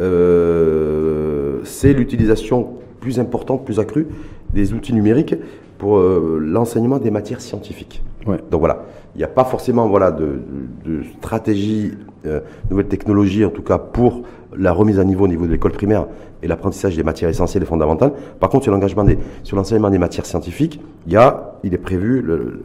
[0.00, 2.68] euh, c'est l'utilisation
[3.00, 4.06] plus importante, plus accrue
[4.54, 5.34] des outils numériques
[5.76, 8.02] pour euh, l'enseignement des matières scientifiques.
[8.26, 8.38] Ouais.
[8.50, 10.40] Donc voilà, il n'y a pas forcément voilà de,
[10.86, 11.92] de stratégie,
[12.24, 14.22] euh, nouvelle technologie en tout cas pour
[14.58, 16.06] la remise à niveau au niveau de l'école primaire
[16.42, 18.12] et l'apprentissage des matières essentielles et fondamentales.
[18.40, 19.06] Par contre, sur l'engagement
[19.42, 22.62] sur l'enseignement des matières scientifiques, il y a, il est prévu le,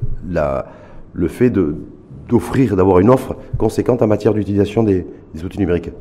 [1.14, 1.76] le fait de
[2.30, 5.06] d'offrir, d'avoir une offre conséquente en matière d'utilisation des,
[5.44, 5.92] outils numériques.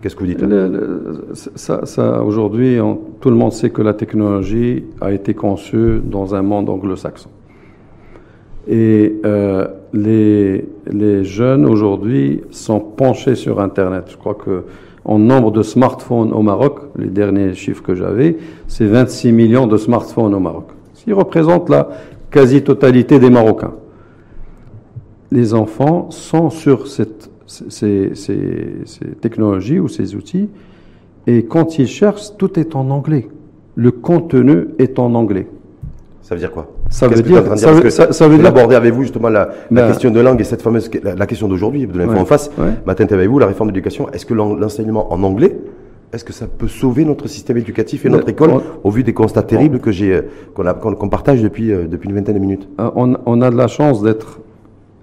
[0.00, 2.78] Qu'est-ce que vous dites le, ça, ça Aujourd'hui,
[3.20, 7.30] tout le monde sait que la technologie a été conçue dans un monde anglo-saxon.
[8.68, 14.04] Et euh, les, les jeunes aujourd'hui sont penchés sur Internet.
[14.08, 14.64] Je crois que
[15.04, 18.38] en nombre de smartphones au Maroc, les derniers chiffres que j'avais,
[18.68, 21.88] c'est 26 millions de smartphones au Maroc, ce qui représente la
[22.30, 23.74] quasi-totalité des Marocains.
[25.30, 27.06] Les enfants sont sur ces,
[29.20, 30.48] technologies ou ces outils,
[31.26, 33.28] et quand ils cherchent, tout est en anglais.
[33.74, 35.48] Le contenu est en anglais.
[36.24, 36.66] Ça veut dire quoi?
[36.88, 39.82] Ça veut, dire, ça, veut, ça, ça veut dire, aborder avec vous justement la, la
[39.82, 42.24] ben, question de langue et cette fameuse la, la question d'aujourd'hui de l'info ouais, en
[42.24, 42.50] face.
[42.56, 42.70] Ouais.
[42.86, 44.08] Matin avec vous la réforme de l'éducation.
[44.10, 45.54] Est-ce que l'enseignement en anglais
[46.14, 49.12] est-ce que ça peut sauver notre système éducatif et notre école on, au vu des
[49.12, 50.22] constats terribles que j'ai
[50.54, 52.68] qu'on qu qu partage depuis euh, depuis une vingtaine de minutes?
[52.78, 54.38] Euh, on, on, a de la chance d'être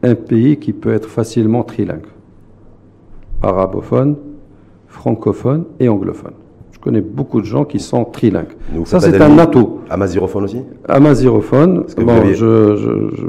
[0.03, 2.07] un pays qui peut être facilement trilingue,
[3.43, 4.15] arabophone,
[4.87, 6.33] francophone et anglophone.
[6.81, 8.55] Je connais beaucoup de gens qui sont trilingues.
[8.73, 9.81] Vous ça, c'est un atout.
[9.87, 10.63] Amazirophone aussi?
[10.89, 11.85] Amazirophone.
[11.95, 13.25] Bon, je, je, je,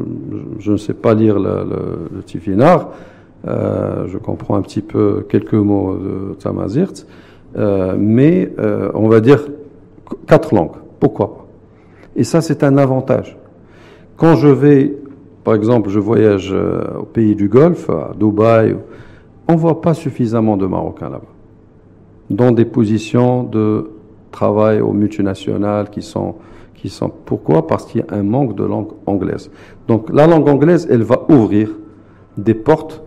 [0.58, 2.86] je, ne sais pas lire le, le, le Tifinagh.
[3.46, 7.06] Euh, je comprends un petit peu quelques mots de Tamazirt.
[7.58, 9.44] Euh, mais euh, on va dire
[10.26, 10.78] quatre langues.
[10.98, 11.46] Pourquoi pas?
[12.16, 13.36] Et ça, c'est un avantage.
[14.16, 14.96] Quand je vais,
[15.44, 16.54] par exemple, je voyage
[16.98, 18.74] au pays du Golfe, à Dubaï,
[19.46, 21.26] on ne voit pas suffisamment de Marocains là-bas
[22.32, 23.90] dans des positions de
[24.30, 26.36] travail aux multinationales qui sont,
[26.74, 27.10] qui sont.
[27.10, 27.66] Pourquoi?
[27.66, 29.50] Parce qu'il y a un manque de langue anglaise.
[29.86, 31.70] Donc la langue anglaise, elle va ouvrir
[32.36, 33.02] des portes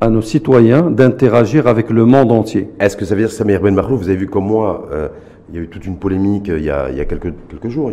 [0.00, 2.68] à nos citoyens d'interagir avec le monde entier.
[2.80, 5.08] Est-ce que ça veut dire, Samir Ben Mahlouf, vous avez vu comme moi, euh,
[5.48, 7.32] il y a eu toute une polémique euh, il y a, il y a quelques,
[7.48, 7.90] quelques jours,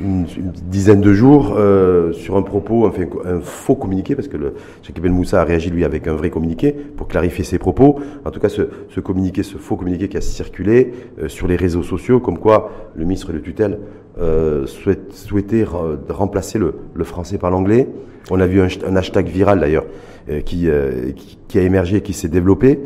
[0.00, 4.36] une, une, dizaine de jours, euh, sur un propos, enfin un faux communiqué, parce que
[4.36, 8.00] le Cheikh Ben Moussa a réagi lui avec un vrai communiqué pour clarifier ses propos.
[8.24, 11.56] En tout cas, ce, ce communiqué, ce faux communiqué qui a circulé euh, sur les
[11.56, 13.78] réseaux sociaux, comme quoi le ministre de tutelle
[14.18, 15.64] euh, souhaite, souhaitait
[16.08, 17.88] remplacer le, le français par l'anglais.
[18.30, 19.84] On a vu un, un hashtag viral d'ailleurs
[20.28, 20.68] euh, qui,
[21.16, 22.80] qui, qui a émergé, qui s'est développé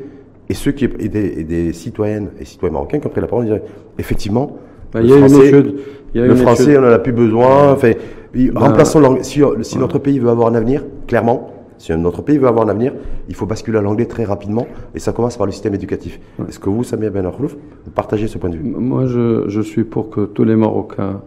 [0.49, 3.45] et ceux qui et des, des, citoyennes et citoyens marocains qui ont pris la parole
[3.45, 3.63] disaient
[3.99, 4.59] effectivement
[4.95, 5.75] le, français, étude,
[6.15, 6.79] le français étude.
[6.79, 7.93] on en a plus besoin enfin,
[8.33, 9.81] ben, remplaçons l'anglais si, si ouais.
[9.81, 12.95] notre pays veut avoir un avenir clairement si notre pays veut avoir un avenir
[13.29, 16.47] il faut basculer à l'anglais très rapidement et ça commence par le système éducatif ouais.
[16.49, 18.65] est-ce que vous Samir Ben Akhlouf vous partagez ce point de vue?
[18.65, 21.21] Moi je, je suis pour que tous les Marocains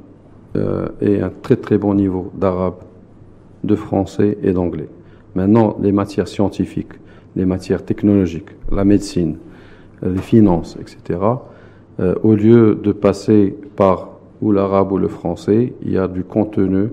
[0.56, 2.76] euh, aient un très très bon niveau d'arabe
[3.64, 4.90] de français et d'anglais
[5.36, 6.94] maintenant les matières scientifiques
[7.36, 9.38] les matières technologiques, la médecine,
[10.04, 11.20] les finances, etc.,
[12.00, 14.10] euh, au lieu de passer par
[14.42, 16.90] ou l'arabe ou le français, il y a du contenu,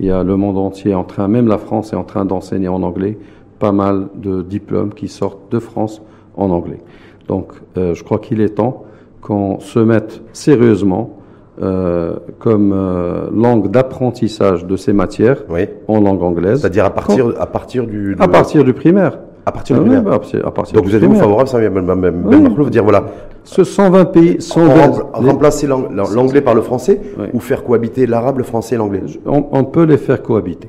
[0.00, 2.68] il y a le monde entier en train, même la France est en train d'enseigner
[2.68, 3.18] en anglais,
[3.58, 6.02] pas mal de diplômes qui sortent de France
[6.36, 6.80] en anglais.
[7.28, 8.84] Donc euh, je crois qu'il est temps
[9.20, 11.18] qu'on se mette sérieusement
[11.60, 15.66] euh, comme euh, langue d'apprentissage de ces matières Oui.
[15.88, 16.60] en langue anglaise.
[16.60, 18.16] C'est-à-dire à partir, à partir du.
[18.20, 19.18] À partir du primaire.
[19.48, 21.22] À partir du Ah oui, bah, à partir- Donc vous êtes-vous primaire.
[21.22, 22.40] favorable, Samir Ben Ben- Ben Oui.
[22.40, 23.04] Mahlouf, dire voilà,
[23.44, 25.84] Ce 120 pays, 120, rem- les- remplacer l'ang-
[26.14, 27.26] l'anglais par le français Oui.
[27.32, 29.00] ou faire cohabiter l'arabe, le français et l'anglais?
[29.26, 30.68] On, on peut les faire cohabiter.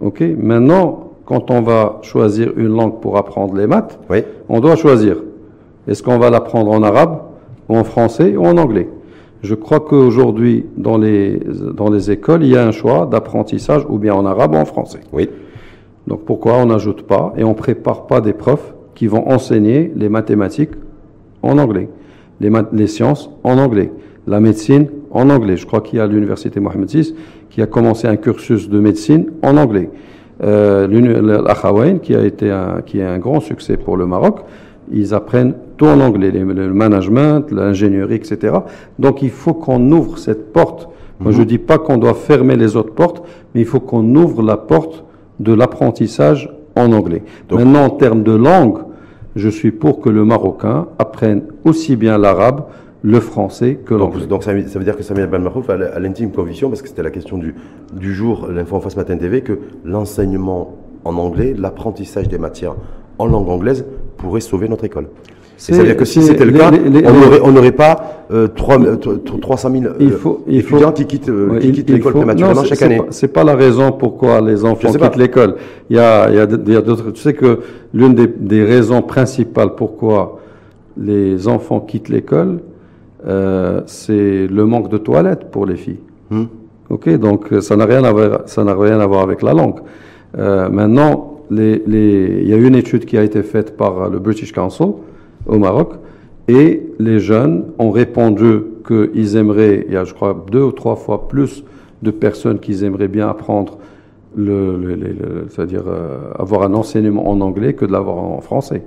[0.00, 0.22] Ok.
[0.36, 3.98] Maintenant, quand on va choisir une langue pour apprendre les maths,
[4.48, 5.16] on doit choisir.
[5.88, 7.18] Est-ce qu'on va l'apprendre en arabe,
[7.68, 8.88] ou en français, ou en anglais?
[9.42, 11.38] Je crois qu'aujourd'hui, dans les,
[11.74, 14.64] dans les écoles, il y a un choix d'apprentissage ou bien en arabe ou en
[14.64, 14.98] français.
[15.12, 15.28] Oui.
[16.06, 20.08] Donc pourquoi on n'ajoute pas et on prépare pas des profs qui vont enseigner les
[20.08, 20.70] mathématiques
[21.42, 21.88] en anglais,
[22.40, 23.92] les, les sciences en anglais,
[24.26, 25.56] la médecine en anglais?
[25.56, 27.14] Je crois qu'il y a l'université Mohamed VI
[27.50, 29.90] qui a commencé un cursus de médecine en anglais.
[30.44, 34.40] Euh, L'Akhawaïn, qui a été un, qui est un grand succès pour le Maroc,
[34.92, 38.54] ils apprennent tout en anglais, les- le management, l'ingénierie, etc.
[38.98, 40.88] Donc il faut qu'on ouvre cette porte.
[41.18, 43.22] Moi, je dis pas qu'on doit fermer les autres portes,
[43.54, 45.02] mais il faut qu'on ouvre la porte
[45.40, 47.22] de l'apprentissage en anglais.
[47.48, 48.78] Donc- Maintenant, en termes de langue,
[49.34, 52.62] je suis pour que le Marocain apprenne aussi bien l'arabe,
[53.02, 54.20] le français que l'anglais.
[54.20, 56.68] Donc, donc ça, veut- ça veut dire que Samir Ben Mahlouf a, a l'intime conviction,
[56.70, 57.54] parce que c'était la question du,
[57.92, 62.74] du jour, l'info en face matin TV, que l'enseignement en anglais, l'apprentissage des matières
[63.18, 63.84] en langue anglaise
[64.16, 65.06] pourrait sauver notre école.
[65.56, 67.06] C'est- C'est-à-dire que si c'était le les- cas, les- les-
[67.42, 70.76] on n'aurait pas euh, trois- euh, t- t- 300 000 euh, Il faut- il faut-
[70.76, 72.98] étudiants qui quittent, Ouais, qui il- quittent il l'école prématurément chaque année.
[72.98, 75.08] pas- C'est pas la raison pourquoi les enfants pas.
[75.08, 75.54] quittent l'école.
[75.88, 77.10] Il y a, il y a d- il y a d'autres.
[77.12, 77.60] Tu sais que
[77.94, 80.40] l'une des, des raisons principales pourquoi
[80.98, 82.58] les enfants quittent l'école,
[83.26, 86.00] euh, c'est le manque de toilettes pour les filles.
[86.30, 86.44] Hmm.
[86.90, 89.54] Ok, donc euh, ça n'a rien à voir, ça n'a rien à voir avec la
[89.54, 89.80] langue.
[90.36, 94.88] Euh, maintenant, il y a une étude qui a été faite par le British Council
[95.46, 95.94] au Maroc,
[96.48, 100.96] et les jeunes ont répondu qu'ils aimeraient, il y a je crois deux ou trois
[100.96, 101.64] fois plus
[102.02, 103.78] de personnes qui aimeraient bien apprendre
[105.48, 108.82] c'est-à-dire euh, avoir un enseignement en anglais que de l'avoir en français.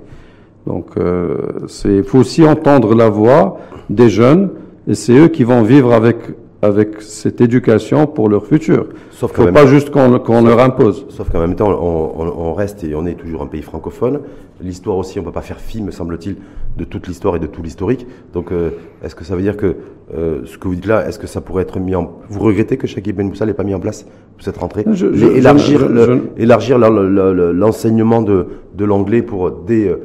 [0.66, 4.50] Donc, euh, c'est faut aussi entendre la voix des jeunes,
[4.86, 6.18] et c'est eux qui vont vivre avec
[6.62, 8.88] avec cette éducation pour leur futur.
[9.10, 11.06] Sauf faut même pas juste qu'on qu'on leur impose.
[11.08, 14.20] Sauf qu'en même temps, on, on- on reste et on est toujours un pays francophone.
[14.62, 16.36] L'histoire aussi, on ne peut pas faire fi, me semble-t-il,
[16.76, 18.06] de toute l'histoire et de tout l'historique.
[18.34, 18.70] Donc, euh,
[19.02, 19.76] est-ce que ça veut dire que
[20.14, 22.12] euh, ce que vous dites là, est-ce que ça pourrait être mis en...
[22.28, 24.06] Vous regrettez que Shakib Ben Moussa n'ait pas mis en place
[24.38, 24.84] cette rentrée?
[24.92, 28.46] Je- je- Élargir, je- le- la- l'enseignement de,
[28.76, 29.96] de l'anglais pour dès, euh,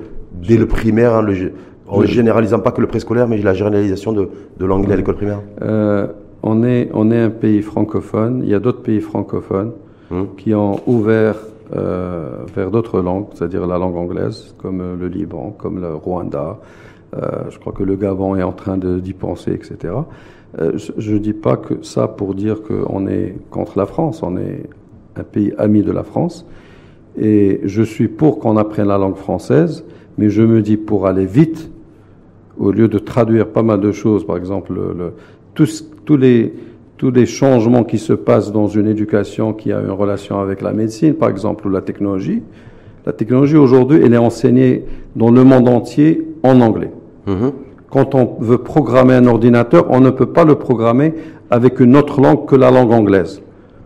[0.48, 1.34] dès le primaire, hein, le
[1.88, 5.16] en ne généralisant pas que le préscolaire, mais la généralisation de, de l'anglais à l'école
[5.16, 6.08] primaire Euh,
[6.46, 8.42] on, est, on est un pays francophone.
[8.44, 9.72] Il y a d'autres pays francophones
[10.12, 10.28] Hum.
[10.38, 11.36] qui ont ouvert
[11.76, 16.60] euh, vers d'autres langues, c'est-à-dire la langue anglaise, comme euh, le Liban, comme le Rwanda.
[17.16, 19.94] Euh, je crois que le Gabon est en train de- d'y penser, etc.
[20.60, 24.22] Euh, je ne dis pas que ça pour dire qu'on est contre la France.
[24.22, 24.70] On est
[25.16, 26.46] un pays ami de la France.
[27.18, 29.84] Et je suis pour qu'on apprenne la langue française,
[30.20, 31.72] mais je me dis pour aller vite,
[32.60, 35.14] au lieu de traduire pas mal de choses, par exemple, le, le-
[35.56, 36.54] tous, tous, les,
[36.98, 40.72] tous les changements qui se passent dans une éducation qui a une relation avec la
[40.74, 42.44] médecine, par exemple, ou la technologie,
[43.06, 46.92] la technologie aujourd'hui, elle est enseignée dans le monde entier en anglais.
[47.26, 47.52] Mhm.
[47.90, 51.14] Quand on veut programmer un ordinateur, on ne peut pas le programmer
[51.50, 53.42] avec une autre langue que la langue anglaise.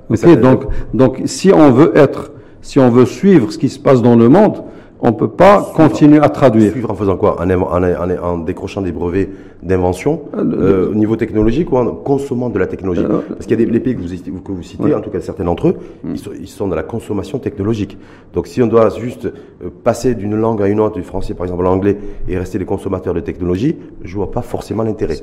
[0.10, 3.80] Ok, ça- donc, donc, si on veut être, si on veut suivre ce qui se
[3.80, 4.64] passe dans le monde,
[5.02, 6.72] on peut pas continuer à traduire.
[6.72, 9.30] Suivre en faisant quoi en, inv- en, en- en décrochant des brevets
[9.64, 13.46] d'invention Euh, le- euh, au niveau technologique ou en consommant de la technologie Euh, Parce
[13.46, 14.94] qu'il y a des les pays que vous, citez- que vous citez, Ouais.
[14.94, 17.98] en tout cas certains d'entre eux, ils, sont, ils sont dans la consommation technologique.
[18.34, 21.46] Donc si on doit juste euh, passer d'une langue à une autre, du français par
[21.46, 25.18] exemple à l'anglais, et rester des consommateurs de technologie, je vois pas forcément l'intérêt.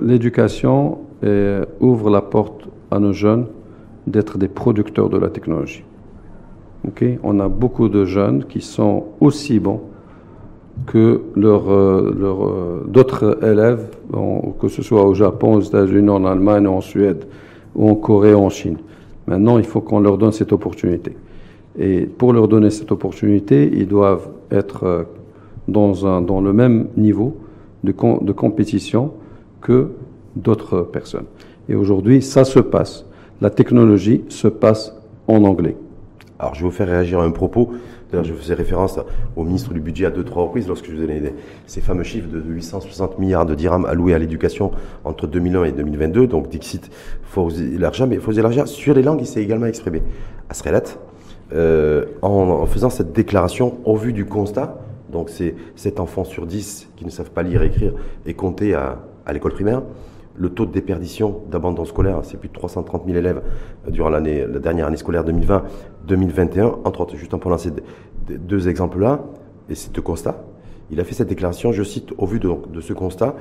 [0.00, 3.46] L'éducation euh, ouvre la porte à nos jeunes
[4.06, 5.84] d'être des producteurs de la technologie.
[7.22, 9.80] On a beaucoup de jeunes qui sont aussi bons
[10.86, 13.88] que leurs euh, euh, d'autres élèves,
[14.60, 17.24] que ce soit au Japon, aux États-Unis, en Allemagne, en Suède,
[17.74, 18.78] ou en Corée, ou en Chine.
[19.26, 21.16] Maintenant, il faut qu'on leur donne cette opportunité.
[21.78, 25.02] Et pour leur donner cette opportunité, ils doivent être euh,
[25.66, 27.36] dans, le même niveau
[27.84, 29.12] de, de compétition
[29.60, 29.90] que
[30.34, 31.26] d'autres personnes.
[31.68, 33.04] Et aujourd'hui, ça se passe.
[33.40, 35.76] La technologie se passe en anglais.
[36.38, 37.72] Alors je vais vous faire réagir à un propos
[38.10, 38.98] D'ailleurs, je faisais référence
[39.36, 41.34] au ministre du Budget à deux, trois reprises lorsque je vous donnais
[41.66, 44.70] ces fameux chiffres de 860 milliards de dirhams alloués à l'éducation
[45.04, 46.26] entre 2001 et 2022.
[46.26, 46.90] Donc, Dixit,
[47.22, 50.02] faut élargir, mais faut élargir sur les langues, il s'est également exprimé.
[50.48, 50.84] À Srelat,
[51.52, 54.78] euh, en, faisant cette déclaration au vu du constat,
[55.12, 57.92] donc c'est 7 enfants sur 10 qui ne savent pas lire, écrire
[58.24, 59.82] et compter à, à l'école primaire,
[60.38, 63.42] le taux de déperdition d'abandon scolaire, c'est plus de 330 000 élèves
[63.86, 65.24] euh, durant la dernière année scolaire
[66.08, 67.72] 2020-2021, entre autres, juste en prenant ces
[68.28, 69.24] deux exemples-là,
[69.68, 70.42] et c'est de constat.
[70.90, 73.36] Il a fait cette déclaration, je cite, au vu de, ce constat,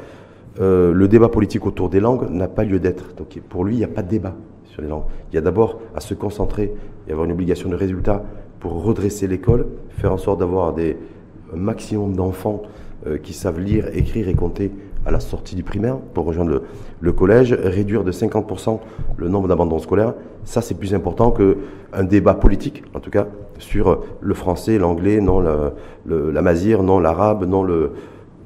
[0.59, 3.15] euh, le débat politique autour des langues n'a pas lieu d'être.
[3.15, 5.05] Donc pour lui, il n'y a pas de débat sur les langues.
[5.31, 6.73] Il y a d'abord à se concentrer
[7.07, 8.23] et avoir une obligation de résultat
[8.59, 12.63] pour redresser l'école, faire en sorte d'avoir un maximum d'enfants
[13.05, 14.71] euh, qui savent lire, écrire et compter
[15.05, 16.63] à la sortie du primaire pour rejoindre
[16.99, 18.79] le, collège, réduire de 50%
[19.15, 20.13] le nombre d'abandons scolaires.
[20.47, 23.27] Ça, c'est plus important qu'un débat politique, en tout cas,
[23.59, 25.73] sur le français, l'anglais, non la,
[26.05, 27.91] le, la mazire, non l'arabe, non le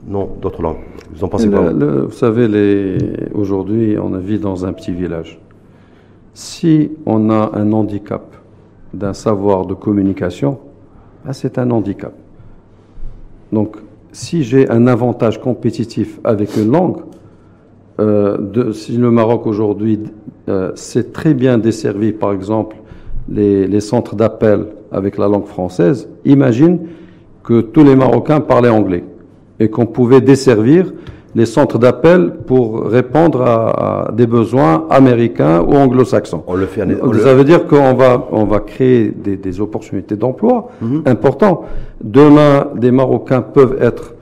[0.07, 0.79] non d'autres langues.
[1.13, 2.97] Vous en pensez quoi Vous savez,
[3.35, 5.39] aujourd'hui, on vit dans un petit village.
[6.33, 8.35] Si on a un handicap
[8.95, 10.57] d'un savoir de communication,
[11.23, 12.13] ben, c'est un handicap.
[13.51, 13.77] Donc,
[14.11, 17.03] si j'ai un avantage compétitif avec une langue,
[18.01, 19.99] euh, de, si le Maroc aujourd'hui
[20.49, 22.75] euh, c'est très bien desservi, par exemple,
[23.29, 26.79] les, les centres d'appel avec la langue française, imagine
[27.43, 29.03] que tous les Marocains parlaient anglais
[29.59, 30.91] et qu'on pouvait desservir
[31.33, 36.43] les centres d'appel pour répondre à, des besoins américains ou anglo-saxons.
[36.47, 36.81] On le fait.
[37.23, 41.03] Ça veut dire qu'on va on va créer des, des opportunités d'emploi mhm.
[41.05, 41.63] importantes.
[42.03, 44.15] Demain, des Marocains peuvent être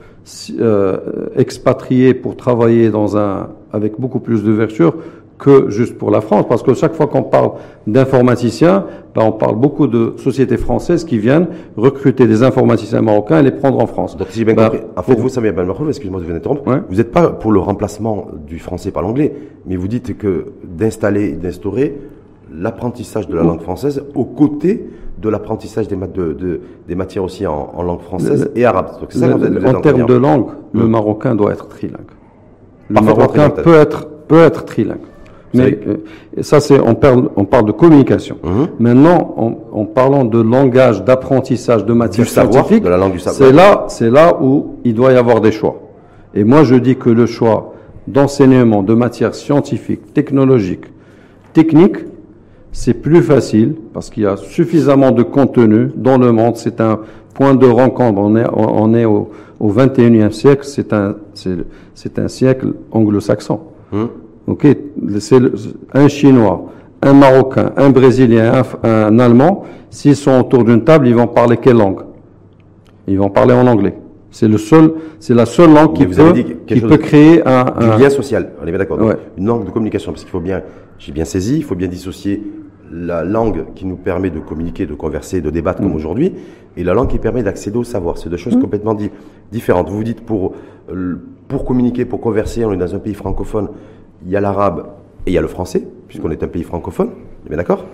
[0.60, 0.98] euh,
[1.34, 4.94] expatriés pour travailler dans un avec beaucoup plus d'ouverture
[5.40, 7.52] que juste pour la France, parce que chaque fois qu'on parle
[7.86, 13.42] d'informaticiens, ben on parle beaucoup de sociétés françaises qui viennent recruter des informaticiens marocains et
[13.42, 14.16] les prendre en France.
[14.16, 16.62] Donc, si j'ai bien ben, compris, en fait, vous, Samir Ben excusez-moi de vous interrompre,
[16.88, 19.34] vous n'êtes pas pour le remplacement du français par l'anglais,
[19.66, 21.98] mais vous dites que d'installer, d'instaurer
[22.52, 27.82] l'apprentissage de la langue française aux côtés de l'apprentissage des, de, des, matières aussi en,
[27.82, 29.00] langue française et arabe.
[29.00, 30.90] Donc, ça, en termes de langue, le hum.
[30.90, 32.09] marocain doit être trilingue.
[32.90, 34.98] Le marocain peut être, peut être trilingue.
[35.52, 35.96] Mais euh,
[36.42, 38.36] ça, c'est on parle, on parle de communication.
[38.42, 38.68] Mhm.
[38.78, 42.84] Maintenant, en, parlant de langage, d'apprentissage de matière scientifique,
[43.18, 45.80] c'est là, c'est là où il doit y avoir des choix.
[46.34, 47.74] Et moi, je dis que le choix
[48.06, 50.84] d'enseignement de matière scientifique, technologique,
[51.52, 51.96] technique,
[52.72, 56.56] c'est plus facile parce qu'il y a suffisamment de contenu dans le monde.
[56.56, 57.00] C'est un
[57.40, 58.20] point de rencontre.
[58.20, 60.64] On est, on est au, au 21e siècle.
[60.64, 61.16] C'est un,
[61.94, 63.60] c'est un siècle anglo-saxon.
[64.46, 64.66] Ok,
[65.18, 65.40] c'est
[65.94, 66.66] un Chinois,
[67.00, 69.64] un Marocain, un Brésilien, un, Allemand.
[69.88, 72.02] S'ils sont autour d'une table, ils vont parler quelle langue?
[73.08, 73.94] Ils vont parler en anglais.
[74.30, 76.32] C'est le seul, c'est la seule langue qui peut,
[76.66, 78.52] qui peut créer un, un, lien social.
[78.62, 78.98] On est bien d'accord.
[79.38, 80.62] Une langue de communication, parce qu'il faut bien,
[80.98, 82.42] j'ai bien saisi, il faut bien dissocier
[82.90, 85.96] la langue qui nous permet de communiquer, de converser, de débattre comme mm.
[85.96, 86.32] aujourd'hui,
[86.76, 88.18] et la langue qui permet d'accéder au savoir.
[88.18, 88.60] C'est deux choses mm.
[88.60, 88.96] complètement
[89.52, 89.88] différentes.
[89.88, 90.54] Vous vous dites pour
[91.50, 93.68] pour communiquer, pour converser, on est dans un pays francophone
[94.24, 94.86] il y a l'arabe
[95.26, 97.10] et il y a le français, puisqu'on est un pays francophone,
[97.46, 97.86] bien d'accord?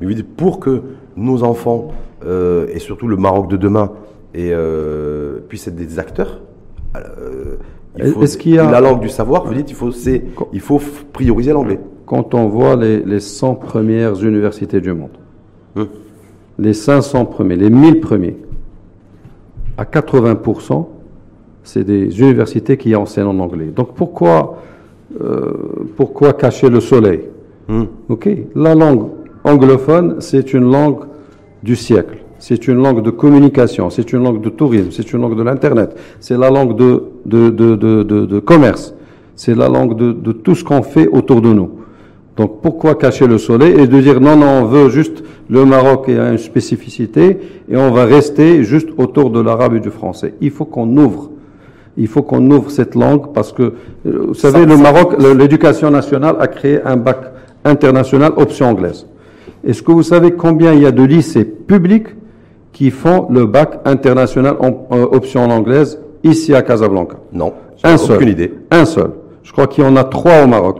[0.00, 0.82] Mais pour que
[1.16, 1.92] nos enfants,
[2.26, 3.92] euh, et surtout le Maroc de demain,
[4.34, 6.40] et, euh, puissent être des acteurs,
[6.96, 7.56] euh,
[7.96, 8.70] il faut, y a...
[8.70, 9.90] la langue du savoir, vous dites, il faut,
[10.52, 10.80] il faut
[11.12, 11.78] prioriser l'anglais.
[12.06, 15.16] Quand on voit les, les 100 premières universités du monde,
[15.76, 15.88] hum.
[16.58, 18.36] les 500 premiers, les 1000 premiers,
[19.76, 20.86] à 80%,
[21.62, 23.72] c'est des universités qui enseignent en anglais.
[23.74, 24.58] Donc pourquoi
[25.20, 25.52] euh,
[25.96, 27.28] pourquoi cacher le soleil?
[28.08, 29.08] Ok, la langue
[29.42, 31.04] anglophone, c'est une langue
[31.62, 32.18] du siècle.
[32.38, 35.96] C'est une langue de communication, c'est une langue de tourisme, c'est une langue de l'Internet,
[36.20, 38.94] c'est la langue de, de, de, de commerce,
[39.34, 41.70] c'est la langue de, tout ce qu'on fait autour de nous.
[42.36, 46.08] Donc pourquoi cacher le soleil et de dire non, non, on veut juste le Maroc
[46.08, 50.34] a une spécificité et on va rester juste autour de l'arabe et du français.
[50.40, 51.30] Il faut qu'on ouvre
[51.96, 56.36] il faut qu'on ouvre cette langue parce que, euh, vous savez, le Maroc, l'éducation nationale
[56.40, 57.18] a créé un bac
[57.64, 59.06] international option anglaise.
[59.64, 62.08] Est-ce que vous savez combien il y a de lycées publics
[62.72, 67.16] qui font le bac international en, euh, option anglaise ici à Casablanca?
[67.32, 67.52] Non.
[67.82, 68.16] Un seul.
[68.16, 68.52] Aucune idée.
[68.70, 69.10] Un seul.
[69.42, 70.78] Je crois qu'il y en a trois au Maroc.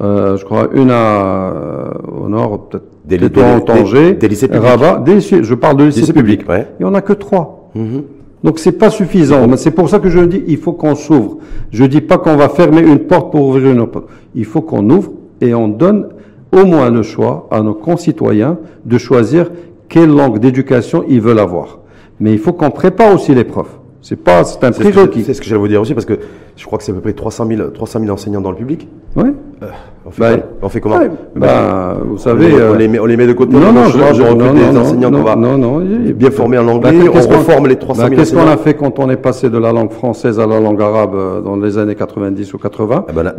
[0.00, 4.64] Euh, je crois une à, au nord, peut-être des, des, des, des, lycées publics.
[4.64, 6.48] Rabat, des je parle de lycées, publics.
[6.48, 6.66] Ouais.
[6.78, 7.70] Il n'y en a que trois.
[7.76, 8.02] Mm-hmm.
[8.44, 9.48] Donc c'est pas suffisant.
[9.56, 11.38] C'est pour ça que je dis il faut qu'on s'ouvre.
[11.70, 14.08] Je dis pas qu'on va fermer une porte pour ouvrir une autre porte.
[14.34, 16.08] Il faut qu'on ouvre et on donne
[16.52, 19.50] au moins le choix à nos concitoyens de choisir
[19.88, 21.78] quelle langue d'éducation ils veulent avoir.
[22.20, 23.78] Mais il faut qu'on prépare aussi les profs.
[24.00, 25.22] C'est pas, c'est un prérequis.
[25.22, 26.18] C'est ce que j'allais vous dire aussi, parce que
[26.56, 28.88] je crois que c'est à peu près 300 000, 300 000 enseignants dans le public.
[29.16, 29.30] Oui.
[29.62, 29.66] Euh,
[30.04, 30.98] on, fait bah, on, fait comment?
[31.36, 32.52] bah, Vous savez.
[32.70, 33.52] On les, met, on les, met, de côté.
[33.52, 35.80] Non, non, je, je, recrute non, des enseignants qu'on va non, non,
[36.14, 36.92] bien former en anglais.
[36.92, 39.50] Bah, on reforme les 300 000 bah, Qu'est-ce qu'on a fait quand on est passé
[39.50, 43.06] de la langue française à la langue arabe euh, dans les années 90 ou 80
[43.08, 43.34] eh ben,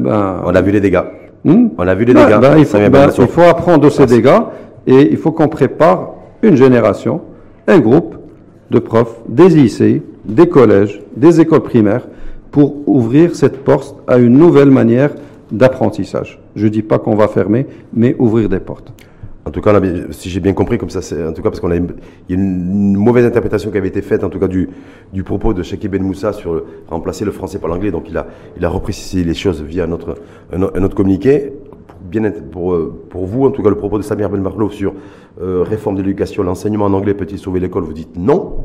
[0.46, 1.02] On a vu les dégâts.
[1.44, 1.68] Hmm?
[1.78, 2.40] On a vu les dégâts.
[2.58, 4.42] il, faut, il faut apprendre de ces dégâts
[4.88, 7.22] et il faut qu'on prépare une génération,
[7.68, 8.16] un groupe
[8.72, 12.08] de profs, des lycées, des collèges, des écoles primaires,
[12.52, 15.10] pour ouvrir cette porte à une nouvelle manière
[15.54, 16.42] d'apprentissage.
[16.56, 18.92] Je ne dis pas qu'on va fermer, mais ouvrir des portes.
[19.46, 19.80] En tout cas,
[20.12, 21.84] si j'ai bien compris, comme ça, c'est en tout cas parce qu'on a, y a
[22.30, 24.70] une mauvaise interprétation qui avait été faite, en tout cas du,
[25.12, 27.92] du propos de Cheikh Ben Moussa sur remplacer le français par l'anglais.
[27.92, 28.26] Donc, il a,
[28.58, 30.16] il a reprécisé les choses via notre,
[30.54, 31.54] un, autre communiqué.
[31.88, 32.78] Pour, bien, pour,
[33.10, 34.94] pour vous, en tout cas, le propos de Samir Ben Marlouf sur
[35.42, 37.84] euh, réforme de l'éducation, l'enseignement en anglais peut-il sauver l'école?
[37.84, 38.64] Vous dites non.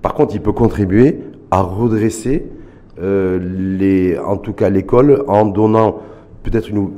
[0.00, 2.46] Par contre, il peut contribuer à redresser
[3.00, 6.00] euh, les, en tout cas l'école en donnant
[6.42, 6.90] peut-être une,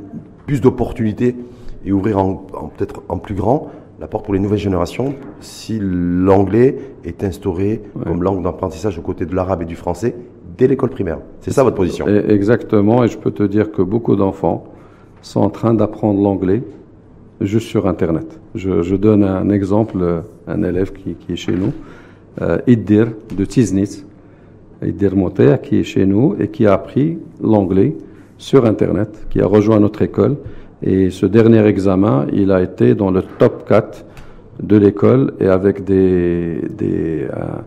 [0.47, 1.37] plus d'opportunités
[1.85, 2.35] et ouvrir en,
[2.77, 3.71] peut-être en plus grand
[4.01, 9.27] la porte pour les nouvelles générations si l'anglais est instauré comme langue d'apprentissage aux côtés
[9.27, 10.15] de l'arabe et du français
[10.57, 11.19] dès l'école primaire.
[11.41, 12.07] C'est ça votre position?
[12.07, 14.65] Exactement, et je peux te dire que beaucoup d'enfants
[15.23, 16.63] sont en train d'apprendre l'anglais
[17.41, 18.41] juste sur Internet.
[18.55, 21.73] Je, donne un exemple, un élève qui, qui est chez nous,
[22.43, 24.07] euh, Iddir de Tiznitz,
[24.85, 27.97] Iddir Moter, qui est chez nous et qui a appris l'anglais
[28.39, 30.37] sur Internet, qui a rejoint notre école.
[30.83, 34.05] Et ce dernier examen, il a été dans le top 4
[34.63, 37.61] de l'école et avec des, des, euh,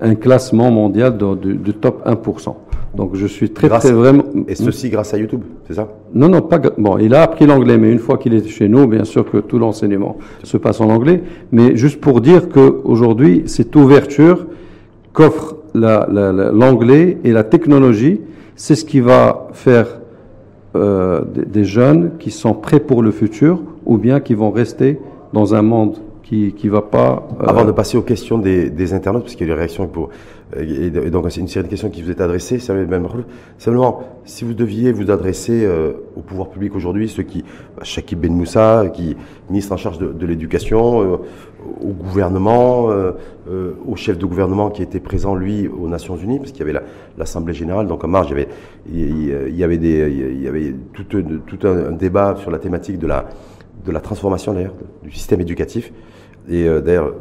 [0.00, 2.54] un classement mondial du top 1%.
[2.94, 4.24] Donc je suis très très vraiment.
[4.48, 5.88] Et ceci grâce à YouTube, c'est ça?
[6.12, 6.98] Non non pas bon.
[6.98, 9.58] Il a appris l'anglais, mais une fois qu'il est chez nous, bien sûr que tout
[9.58, 11.22] l'enseignement se passe en anglais.
[11.52, 14.46] Mais juste pour dire que aujourd'hui cette ouverture
[15.12, 18.20] qu'offre l'anglais et la technologie,
[18.56, 20.00] c'est ce qui va faire
[20.76, 25.00] euh, des, jeunes qui sont prêts pour le futur ou bien qui vont rester
[25.32, 27.26] dans un monde qui qui va pas.
[27.40, 30.10] Euh, Avant de passer aux questions des, internautes, parce qu'il y a des réactions pour
[30.58, 32.58] et, donc c'est une série de questions qui vous est adressée.
[32.58, 37.44] Simplement, si vous deviez vous adresser euh, au pouvoir public aujourd'hui, ceux qui,
[37.76, 39.16] bah, Shakib Ben Moussa, qui
[39.48, 41.16] ministre en charge de, l'éducation, euh,
[41.80, 42.88] au gouvernement,
[43.86, 46.80] au chef de gouvernement qui était présent lui aux Nations Unies, parce qu'il y avait
[47.18, 47.86] l'Assemblée générale.
[47.86, 48.48] Donc en marge, il y avait,
[49.48, 53.06] il y avait des, il y avait tout, tout un, débat sur la thématique de
[53.06, 53.26] la
[53.84, 55.92] de la transformation d'ailleurs du système éducatif.
[56.48, 57.14] Et euh, d'ailleurs,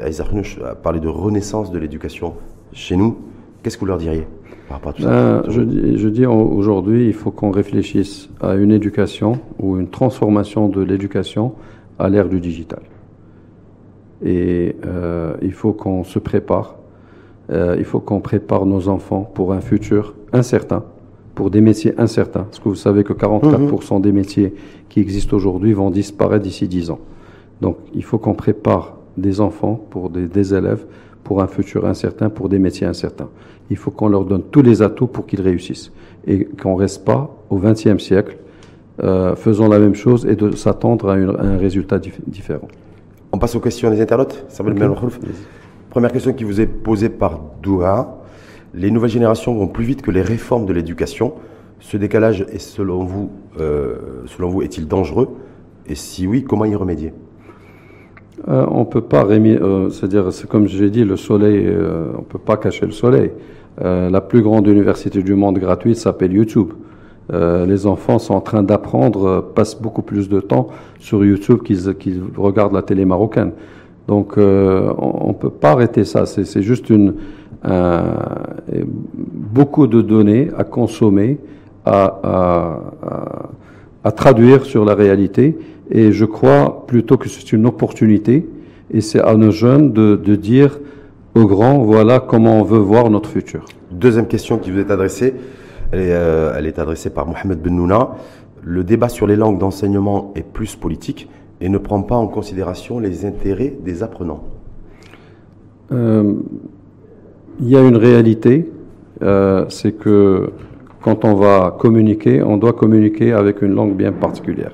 [0.00, 0.24] Aïssa
[0.64, 2.34] a parlé de renaissance de l'éducation
[2.72, 3.18] chez nous.
[3.62, 4.26] Qu'est-ce que vous leur diriez
[4.68, 8.28] par rapport à tout ça ben, je, dis, je dis aujourd'hui, il faut qu'on réfléchisse
[8.40, 11.54] à une éducation ou une transformation de l'éducation
[11.98, 12.80] à l'ère du digital.
[14.24, 16.76] Et euh, il faut qu'on se prépare.
[17.50, 20.84] Euh, il faut qu'on prépare nos enfants pour un futur incertain,
[21.34, 22.42] pour des métiers incertains.
[22.42, 24.02] Parce que vous savez que 44% mhm.
[24.02, 24.54] des métiers
[24.88, 27.00] qui existent aujourd'hui vont disparaître d'ici 10 ans.
[27.60, 30.84] Donc il faut qu'on prépare des enfants, pour des, élèves,
[31.24, 33.28] pour un futur incertain, pour des métiers incertains.
[33.70, 35.92] Il faut qu'on leur donne tous les atouts pour qu'ils réussissent
[36.26, 38.38] et qu'on reste pas au XXe siècle
[39.02, 42.68] euh, faisant la même chose et de s'attendre à, un résultat différent.
[43.32, 44.46] On passe aux questions des internautes.
[45.90, 48.22] Première question qui vous est posée par Doha.
[48.74, 51.34] Les nouvelles générations vont plus vite que les réformes de l'éducation.
[51.80, 55.28] Ce décalage est selon vous, euh, selon vous, est-il dangereux?
[55.86, 57.12] Et si oui, comment y remédier?
[58.48, 61.68] Euh, on peut pas, euh, c'est-à-dire, c'est comme j'ai dit, le soleil,
[62.18, 63.32] on peut pas cacher le soleil.
[63.80, 66.72] La plus grande université du monde gratuite s'appelle YouTube.
[67.30, 70.68] Les enfants sont en train d'apprendre, passent beaucoup plus de temps
[70.98, 73.52] sur YouTube qu'ils regardent la télé marocaine.
[74.06, 76.24] Donc, on, ne peut pas arrêter ça.
[76.24, 77.14] C'est juste une
[79.58, 81.38] beaucoup de données à consommer,
[81.84, 82.80] à,
[84.16, 85.58] traduire sur la réalité
[85.90, 88.48] et je crois plutôt que c'est une opportunité
[88.90, 90.78] et c'est à nos jeunes de, dire
[91.34, 93.64] aux grands, voilà comment on veut voir notre futur.
[93.90, 95.34] Deuxième question qui vous est adressée,
[95.92, 98.10] elle est, euh, elle est adressée par Mohamed Bennouna.
[98.62, 101.28] Le débat sur les langues d'enseignement est plus politique
[101.60, 104.44] et ne prend pas en considération les intérêts des apprenants.
[105.92, 106.34] Euh,
[107.60, 108.70] il y a une réalité,
[109.22, 110.50] euh, c'est que
[111.00, 114.72] quand on va communiquer, on doit communiquer avec une langue bien particulière.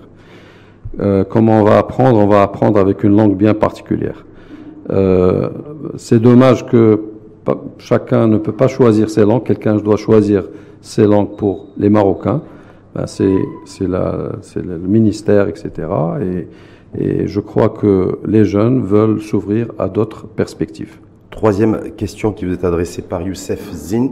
[1.28, 2.20] Comment on va apprendre?
[2.20, 4.24] On va apprendre avec une langue bien particulière.
[5.96, 7.00] C'est dommage que
[7.78, 9.42] chacun ne peut pas choisir ses langues.
[9.42, 10.44] Quelqu'un doit choisir
[10.85, 12.43] ses langues pour les Marocains.
[12.95, 13.26] Ben c'est
[13.89, 15.70] le ministère, etc.
[16.22, 16.49] Et,
[16.97, 20.99] et je crois que les jeunes veulent s'ouvrir à d'autres perspectives.
[21.30, 24.11] Troisième question qui vous est adressée par Youssef Zin.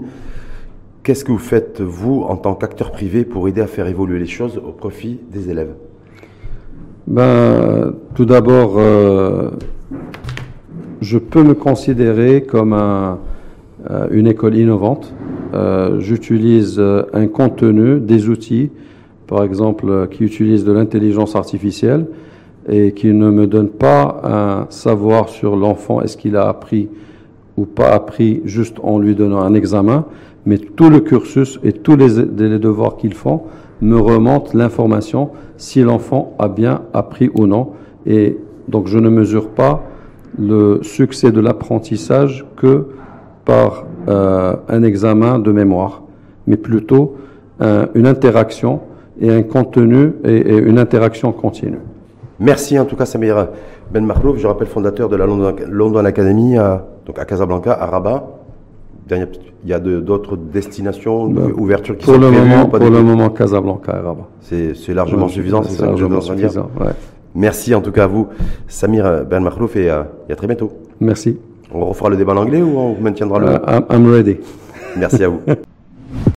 [1.05, 4.27] Qu'est-ce que vous faites, vous, en tant qu'acteur privé, pour aider à faire évoluer les
[4.27, 5.75] choses au profit des élèves?
[7.07, 9.51] Ben, Tout d'abord, euh,
[11.01, 13.19] je peux me considérer comme un,
[13.91, 15.13] euh, une école innovante.
[15.53, 18.71] Euh, J'utilise euh, un contenu, des outils,
[19.27, 22.07] par exemple, euh, qui utilisent de l'intelligence artificielle
[22.69, 26.89] et qui ne me donnent pas un savoir sur l'enfant, est-ce qu'il a appris
[27.57, 30.07] ou pas appris juste en lui donnant un examen,
[30.47, 33.43] mais tout le cursus et tous les, les devoirs qu'ils font
[33.83, 37.73] me remontent l'information si l'enfant a bien appris ou non.
[38.07, 38.39] Et
[38.69, 39.83] donc je ne mesure pas
[40.39, 42.87] le succès de l'apprentissage que
[43.45, 46.03] par euh, un examen de mémoire,
[46.47, 47.17] mais plutôt
[47.61, 48.81] euh, une interaction
[49.21, 51.79] et un contenu et, et, une interaction continue.
[52.41, 53.49] Merci en tout cas Samir
[53.93, 57.87] Ben Mahlouf, je rappelle fondateur de la London, London Academy à, donc à Casablanca, à
[57.87, 58.39] Rabat.
[59.11, 63.03] Il y a d'autres destinations, ben, ouvertures qui pour sont le prévues moment, Pour le
[63.03, 64.29] moment, Casablanca et Rabat.
[64.41, 66.93] C'est largement suffisant, c'est ça que largement de dire suffisant, ouais.
[67.35, 68.29] Merci en tout cas à vous,
[68.69, 70.73] Samir Ben Mahlouf, et, euh, et à très bientôt.
[71.01, 71.39] Merci.
[71.75, 73.47] On refera le débat en anglais ou on maintiendra le...
[73.47, 74.39] Uh, I'm, I'm ready.
[74.97, 75.41] Merci à vous.